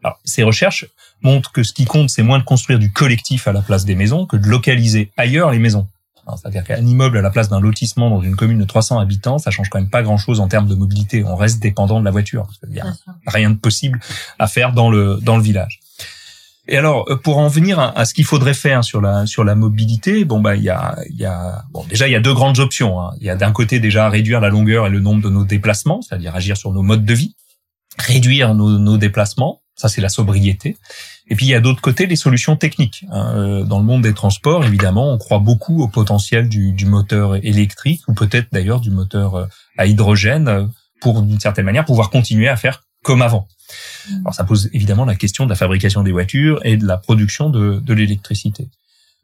Alors, 0.02 0.18
ces 0.24 0.42
recherches 0.42 0.86
montrent 1.22 1.52
que 1.52 1.62
ce 1.62 1.72
qui 1.72 1.86
compte, 1.86 2.10
c'est 2.10 2.22
moins 2.22 2.38
de 2.38 2.44
construire 2.44 2.78
du 2.78 2.92
collectif 2.92 3.48
à 3.48 3.52
la 3.52 3.62
place 3.62 3.86
des 3.86 3.94
maisons 3.94 4.26
que 4.26 4.36
de 4.36 4.46
localiser 4.46 5.10
ailleurs 5.16 5.50
les 5.50 5.58
maisons. 5.58 5.86
C'est-à-dire 6.37 6.64
qu'un 6.64 6.84
immeuble 6.84 7.18
à 7.18 7.22
la 7.22 7.30
place 7.30 7.48
d'un 7.48 7.60
lotissement 7.60 8.10
dans 8.10 8.20
une 8.20 8.37
commune 8.37 8.58
de 8.58 8.64
300 8.64 8.98
habitants, 8.98 9.38
ça 9.38 9.50
change 9.50 9.68
quand 9.68 9.78
même 9.78 9.90
pas 9.90 10.02
grand-chose 10.02 10.40
en 10.40 10.48
termes 10.48 10.66
de 10.66 10.74
mobilité. 10.74 11.24
On 11.24 11.37
reste 11.37 11.60
dépendant 11.60 12.00
de 12.00 12.04
la 12.04 12.10
voiture 12.10 12.44
parce 12.44 12.58
qu'il 12.58 12.72
y 12.72 12.80
a 12.80 12.92
rien 13.26 13.50
de 13.50 13.56
possible 13.56 14.00
à 14.38 14.46
faire 14.46 14.72
dans 14.72 14.90
le 14.90 15.18
dans 15.20 15.37
le 15.37 15.42
village. 15.42 15.80
Et 16.66 16.78
alors, 16.78 17.04
euh, 17.10 17.16
pour 17.16 17.38
en 17.38 17.48
venir 17.48 17.78
à, 17.78 18.04
ce 18.06 18.14
qu'il 18.14 18.24
faudrait 18.24 18.54
faire 18.54 18.84
sur 18.84 19.00
la 19.00 19.26
sur 19.26 19.44
la 19.44 19.54
mobilité, 19.54 20.24
bon 20.24 20.40
bah 20.40 20.56
il 20.56 20.62
y 20.62 20.70
a 20.70 20.96
il 21.10 21.16
y 21.16 21.26
a 21.26 21.64
bon 21.72 21.84
déjà 21.84 22.08
il 22.08 22.12
y 22.12 22.16
a 22.16 22.20
deux 22.20 22.32
grandes 22.32 22.58
options. 22.58 23.00
Hein. 23.00 23.12
Il 23.20 23.26
y 23.26 23.30
a 23.30 23.37
d'un 23.37 23.52
côté 23.52 23.80
déjà 23.80 24.08
réduire 24.08 24.40
la 24.40 24.48
longueur 24.48 24.87
et 24.87 24.90
le 24.90 25.00
nombre 25.00 25.22
de 25.22 25.28
nos 25.28 25.44
déplacements, 25.44 26.00
c'est-à-dire 26.00 26.34
agir 26.34 26.56
sur 26.56 26.72
nos 26.72 26.82
modes 26.82 27.04
de 27.04 27.14
vie, 27.14 27.37
réduire 27.98 28.54
nos, 28.54 28.78
nos 28.78 28.96
déplacements, 28.96 29.60
ça 29.76 29.88
c'est 29.88 30.00
la 30.00 30.08
sobriété. 30.08 30.76
Et 31.28 31.37
puis 31.37 31.46
il 31.46 31.48
y 31.48 31.54
a 31.54 31.60
d'autre 31.60 31.80
côté 31.80 32.06
les 32.06 32.16
solutions 32.16 32.56
techniques. 32.56 33.04
Hein. 33.10 33.32
Euh, 33.34 33.64
dans 33.64 33.78
le 33.78 33.84
monde 33.84 34.02
des 34.02 34.14
transports, 34.14 34.64
évidemment, 34.64 35.12
on 35.12 35.18
croit 35.18 35.38
beaucoup 35.38 35.82
au 35.82 35.88
potentiel 35.88 36.48
du, 36.48 36.87
moteur 36.87 37.37
électrique 37.37 38.02
ou 38.08 38.14
peut-être 38.14 38.48
d'ailleurs 38.52 38.80
du 38.80 38.90
moteur 38.90 39.34
euh, 39.34 39.46
à 39.78 39.87
hydrogène 39.87 40.48
euh, 40.48 40.66
pour 41.00 41.22
d'une 41.22 41.40
certaine 41.40 41.64
manière 41.64 41.84
pouvoir 41.84 42.10
continuer 42.10 42.48
à 42.48 42.56
faire 42.56 42.84
comme 43.02 43.22
avant. 43.22 43.48
Alors 44.20 44.34
ça 44.34 44.44
pose 44.44 44.70
évidemment 44.72 45.04
la 45.04 45.14
question 45.14 45.44
de 45.44 45.50
la 45.50 45.56
fabrication 45.56 46.02
des 46.02 46.12
voitures 46.12 46.60
et 46.64 46.76
de 46.76 46.87
la 46.87 46.98
production 46.98 47.50
de, 47.50 47.92
l'électricité. 47.92 48.68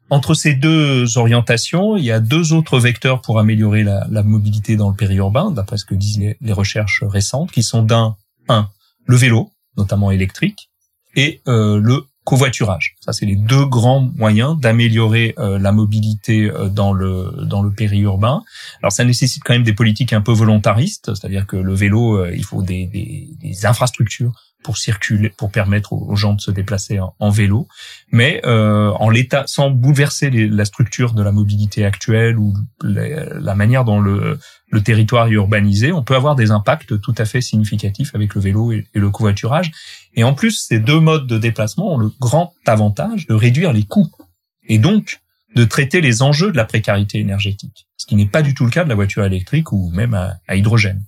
Entre 0.09 0.33
ces 0.33 0.53
deux 0.53 1.17
orientations, 1.17 1.95
il 1.95 2.03
y 2.03 2.11
a 2.11 2.19
deux 2.19 2.53
autres 2.53 2.79
vecteurs 2.79 3.21
pour 3.21 3.39
améliorer 3.39 3.83
la, 3.83 4.05
la 4.09 4.23
mobilité 4.23 4.75
dans 4.75 4.89
le 4.89 4.95
périurbain, 4.95 5.51
d'après 5.51 5.77
ce 5.77 5.85
que 5.85 5.95
disent 5.95 6.19
les, 6.19 6.37
les 6.41 6.53
recherches 6.53 7.03
récentes, 7.03 7.51
qui 7.51 7.63
sont 7.63 7.81
d'un, 7.81 8.17
un, 8.49 8.69
le 9.05 9.15
vélo, 9.15 9.51
notamment 9.77 10.11
électrique, 10.11 10.69
et 11.15 11.41
euh, 11.47 11.79
le 11.79 12.03
covoiturage. 12.23 12.95
Ça, 13.01 13.13
c'est 13.13 13.25
les 13.25 13.35
deux 13.35 13.65
grands 13.65 14.01
moyens 14.15 14.57
d'améliorer 14.59 15.33
euh, 15.39 15.57
la 15.57 15.71
mobilité 15.71 16.49
euh, 16.51 16.69
dans 16.69 16.93
le 16.93 17.45
dans 17.45 17.63
le 17.63 17.71
périurbain. 17.71 18.43
Alors, 18.81 18.91
ça 18.91 19.03
nécessite 19.03 19.43
quand 19.43 19.53
même 19.53 19.63
des 19.63 19.73
politiques 19.73 20.13
un 20.13 20.21
peu 20.21 20.31
volontaristes, 20.31 21.13
c'est-à-dire 21.15 21.47
que 21.47 21.57
le 21.57 21.73
vélo, 21.73 22.25
il 22.27 22.43
faut 22.43 22.61
des, 22.61 22.85
des, 22.85 23.29
des 23.41 23.65
infrastructures 23.65 24.33
pour 24.63 24.77
circuler, 24.77 25.29
pour 25.29 25.51
permettre 25.51 25.93
aux, 25.93 26.15
gens 26.15 26.33
de 26.33 26.41
se 26.41 26.51
déplacer 26.51 26.99
en, 26.99 27.29
vélo, 27.29 27.67
mais 28.11 28.41
euh, 28.45 28.89
en 28.89 29.09
l'état, 29.09 29.43
sans 29.47 29.69
bouleverser 29.69 30.29
la 30.29 30.65
structure 30.65 31.13
de 31.13 31.23
la 31.23 31.31
mobilité 31.31 31.85
actuelle 31.85 32.37
ou 32.37 32.53
la, 32.83 33.55
manière 33.55 33.85
dont 33.85 33.99
le, 33.99 34.39
le, 34.71 34.81
territoire 34.81 35.27
est 35.27 35.31
urbanisé, 35.31 35.91
on 35.91 36.03
peut 36.03 36.15
avoir 36.15 36.35
des 36.35 36.51
impacts 36.51 36.99
tout 37.01 37.15
à 37.17 37.25
fait 37.25 37.41
significatifs 37.41 38.15
avec 38.15 38.35
le 38.35 38.41
vélo 38.41 38.71
et, 38.71 38.85
le 38.93 39.09
covoiturage. 39.09 39.71
Et 40.15 40.23
en 40.23 40.33
plus, 40.33 40.65
ces 40.67 40.79
deux 40.79 40.99
modes 40.99 41.27
de 41.27 41.37
déplacement 41.37 41.93
ont 41.93 41.97
le 41.97 42.11
grand 42.19 42.53
avantage 42.65 43.27
de 43.27 43.33
réduire 43.33 43.73
les 43.73 43.83
coûts 43.83 44.11
et 44.67 44.77
donc 44.77 45.19
de 45.55 45.65
traiter 45.65 46.01
les 46.01 46.21
enjeux 46.21 46.51
de 46.51 46.57
la 46.57 46.65
précarité 46.65 47.19
énergétique, 47.19 47.87
ce 47.97 48.05
qui 48.05 48.15
n'est 48.15 48.25
pas 48.25 48.41
du 48.41 48.53
tout 48.53 48.65
le 48.65 48.71
cas 48.71 48.83
de 48.83 48.89
la 48.89 48.95
voiture 48.95 49.23
électrique 49.23 49.71
ou 49.71 49.91
même 49.91 50.13
à, 50.13 50.37
à 50.47 50.55
hydrogène. 50.55 51.03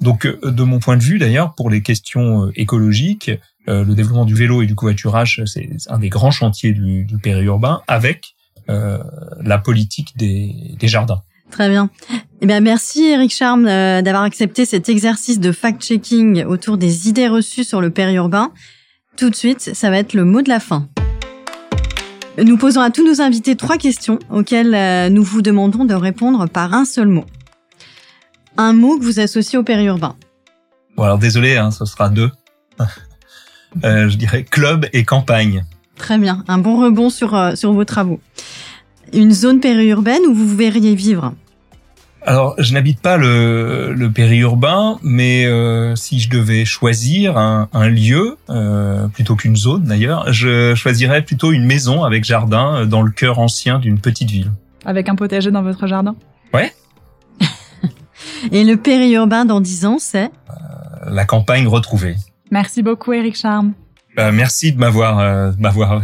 Donc, 0.00 0.26
euh, 0.26 0.38
de 0.44 0.62
mon 0.62 0.78
point 0.78 0.96
de 0.96 1.02
vue, 1.02 1.18
d'ailleurs, 1.18 1.54
pour 1.54 1.70
les 1.70 1.82
questions 1.82 2.46
euh, 2.46 2.52
écologiques, 2.54 3.30
euh, 3.68 3.84
le 3.84 3.94
développement 3.94 4.24
du 4.24 4.34
vélo 4.34 4.62
et 4.62 4.66
du 4.66 4.74
covoiturage, 4.74 5.42
c'est 5.46 5.68
un 5.88 5.98
des 5.98 6.08
grands 6.08 6.30
chantiers 6.30 6.72
du, 6.72 7.04
du 7.04 7.18
périurbain, 7.18 7.82
avec 7.86 8.34
la 8.70 9.56
politique 9.56 10.14
des, 10.18 10.76
des, 10.78 10.88
jardins. 10.88 11.22
Très 11.50 11.70
bien. 11.70 11.88
Eh 12.40 12.46
bien, 12.46 12.60
merci 12.60 13.06
Eric 13.06 13.32
Charme 13.32 13.64
d'avoir 13.64 14.22
accepté 14.22 14.64
cet 14.64 14.88
exercice 14.88 15.40
de 15.40 15.52
fact-checking 15.52 16.44
autour 16.44 16.78
des 16.78 17.08
idées 17.08 17.28
reçues 17.28 17.64
sur 17.64 17.80
le 17.80 17.90
périurbain. 17.90 18.52
Tout 19.16 19.30
de 19.30 19.34
suite, 19.34 19.74
ça 19.74 19.90
va 19.90 19.98
être 19.98 20.14
le 20.14 20.24
mot 20.24 20.42
de 20.42 20.48
la 20.48 20.60
fin. 20.60 20.88
Nous 22.42 22.56
posons 22.56 22.80
à 22.80 22.90
tous 22.90 23.04
nos 23.04 23.20
invités 23.20 23.56
trois 23.56 23.78
questions 23.78 24.20
auxquelles 24.30 25.12
nous 25.12 25.24
vous 25.24 25.42
demandons 25.42 25.84
de 25.84 25.94
répondre 25.94 26.48
par 26.48 26.74
un 26.74 26.84
seul 26.84 27.08
mot 27.08 27.24
un 28.58 28.72
mot 28.72 28.98
que 28.98 29.04
vous 29.04 29.20
associez 29.20 29.56
au 29.56 29.62
périurbain. 29.62 30.16
Bon 30.96 31.04
alors 31.04 31.18
désolé, 31.18 31.56
hein, 31.56 31.70
ce 31.70 31.84
sera 31.84 32.10
deux. 32.10 32.30
euh, 33.84 34.08
je 34.08 34.16
dirais 34.16 34.42
club 34.42 34.86
et 34.92 35.04
campagne. 35.04 35.64
Très 35.96 36.18
bien, 36.18 36.44
un 36.48 36.58
bon 36.58 36.80
rebond 36.80 37.08
sur, 37.08 37.34
euh, 37.34 37.54
sur 37.54 37.72
vos 37.72 37.84
travaux. 37.84 38.20
Une 39.12 39.32
zone 39.32 39.60
périurbaine 39.60 40.22
où 40.28 40.34
vous 40.34 40.56
verriez 40.56 40.94
vivre 40.94 41.34
alors, 42.28 42.54
je 42.58 42.74
n'habite 42.74 43.00
pas 43.00 43.16
le, 43.16 43.94
le 43.94 44.12
périurbain, 44.12 44.98
mais 45.02 45.46
euh, 45.46 45.96
si 45.96 46.20
je 46.20 46.28
devais 46.28 46.66
choisir 46.66 47.38
un, 47.38 47.70
un 47.72 47.88
lieu, 47.88 48.36
euh, 48.50 49.08
plutôt 49.08 49.34
qu'une 49.34 49.56
zone 49.56 49.84
d'ailleurs, 49.84 50.30
je 50.30 50.74
choisirais 50.74 51.22
plutôt 51.22 51.52
une 51.52 51.64
maison 51.64 52.04
avec 52.04 52.24
jardin 52.24 52.84
dans 52.84 53.00
le 53.00 53.10
cœur 53.10 53.38
ancien 53.38 53.78
d'une 53.78 53.98
petite 53.98 54.30
ville. 54.30 54.52
Avec 54.84 55.08
un 55.08 55.14
potager 55.14 55.50
dans 55.50 55.62
votre 55.62 55.86
jardin? 55.86 56.16
Ouais, 56.52 56.70
et 58.52 58.62
le 58.62 58.76
périurbain 58.76 59.46
dans 59.46 59.62
10 59.62 59.86
ans, 59.86 59.96
c'est? 59.98 60.26
Euh, 60.50 61.10
La 61.10 61.24
campagne 61.24 61.66
retrouvée. 61.66 62.16
Merci 62.50 62.82
beaucoup, 62.82 63.14
Eric 63.14 63.36
Charme. 63.36 63.72
Bah, 64.18 64.32
merci 64.32 64.72
de 64.72 64.78
m'avoir 64.78 65.18
euh, 65.18 65.52
m'avoir 65.58 66.02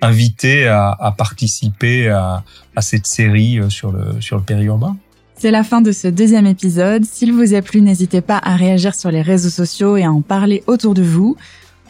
invité 0.00 0.66
à, 0.66 0.96
à 0.98 1.12
participer 1.12 2.08
à, 2.08 2.42
à, 2.74 2.80
cette 2.80 3.06
série 3.06 3.58
euh, 3.58 3.68
sur 3.68 3.92
le 3.92 4.18
sur 4.22 4.36
le 4.36 4.42
périurbain. 4.42 4.96
C'est 5.40 5.52
la 5.52 5.62
fin 5.62 5.80
de 5.80 5.92
ce 5.92 6.08
deuxième 6.08 6.46
épisode. 6.46 7.04
S'il 7.04 7.32
vous 7.32 7.54
a 7.54 7.62
plu, 7.62 7.80
n'hésitez 7.80 8.20
pas 8.20 8.40
à 8.42 8.56
réagir 8.56 8.96
sur 8.96 9.12
les 9.12 9.22
réseaux 9.22 9.50
sociaux 9.50 9.96
et 9.96 10.02
à 10.02 10.10
en 10.10 10.20
parler 10.20 10.64
autour 10.66 10.94
de 10.94 11.02
vous. 11.02 11.36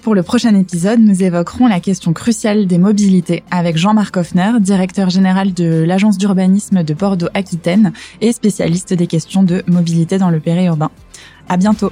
Pour 0.02 0.14
le 0.14 0.22
prochain 0.22 0.54
épisode, 0.54 1.00
nous 1.00 1.22
évoquerons 1.22 1.66
la 1.66 1.80
question 1.80 2.12
cruciale 2.12 2.66
des 2.66 2.76
mobilités 2.76 3.42
avec 3.50 3.78
Jean-Marc 3.78 4.18
Hoffner, 4.18 4.52
directeur 4.60 5.08
général 5.08 5.54
de 5.54 5.82
l'agence 5.82 6.18
d'urbanisme 6.18 6.82
de 6.82 6.92
Bordeaux-Aquitaine 6.92 7.94
et 8.20 8.32
spécialiste 8.32 8.92
des 8.92 9.06
questions 9.06 9.42
de 9.42 9.64
mobilité 9.66 10.18
dans 10.18 10.30
le 10.30 10.40
périurbain. 10.40 10.90
À 11.48 11.56
bientôt! 11.56 11.90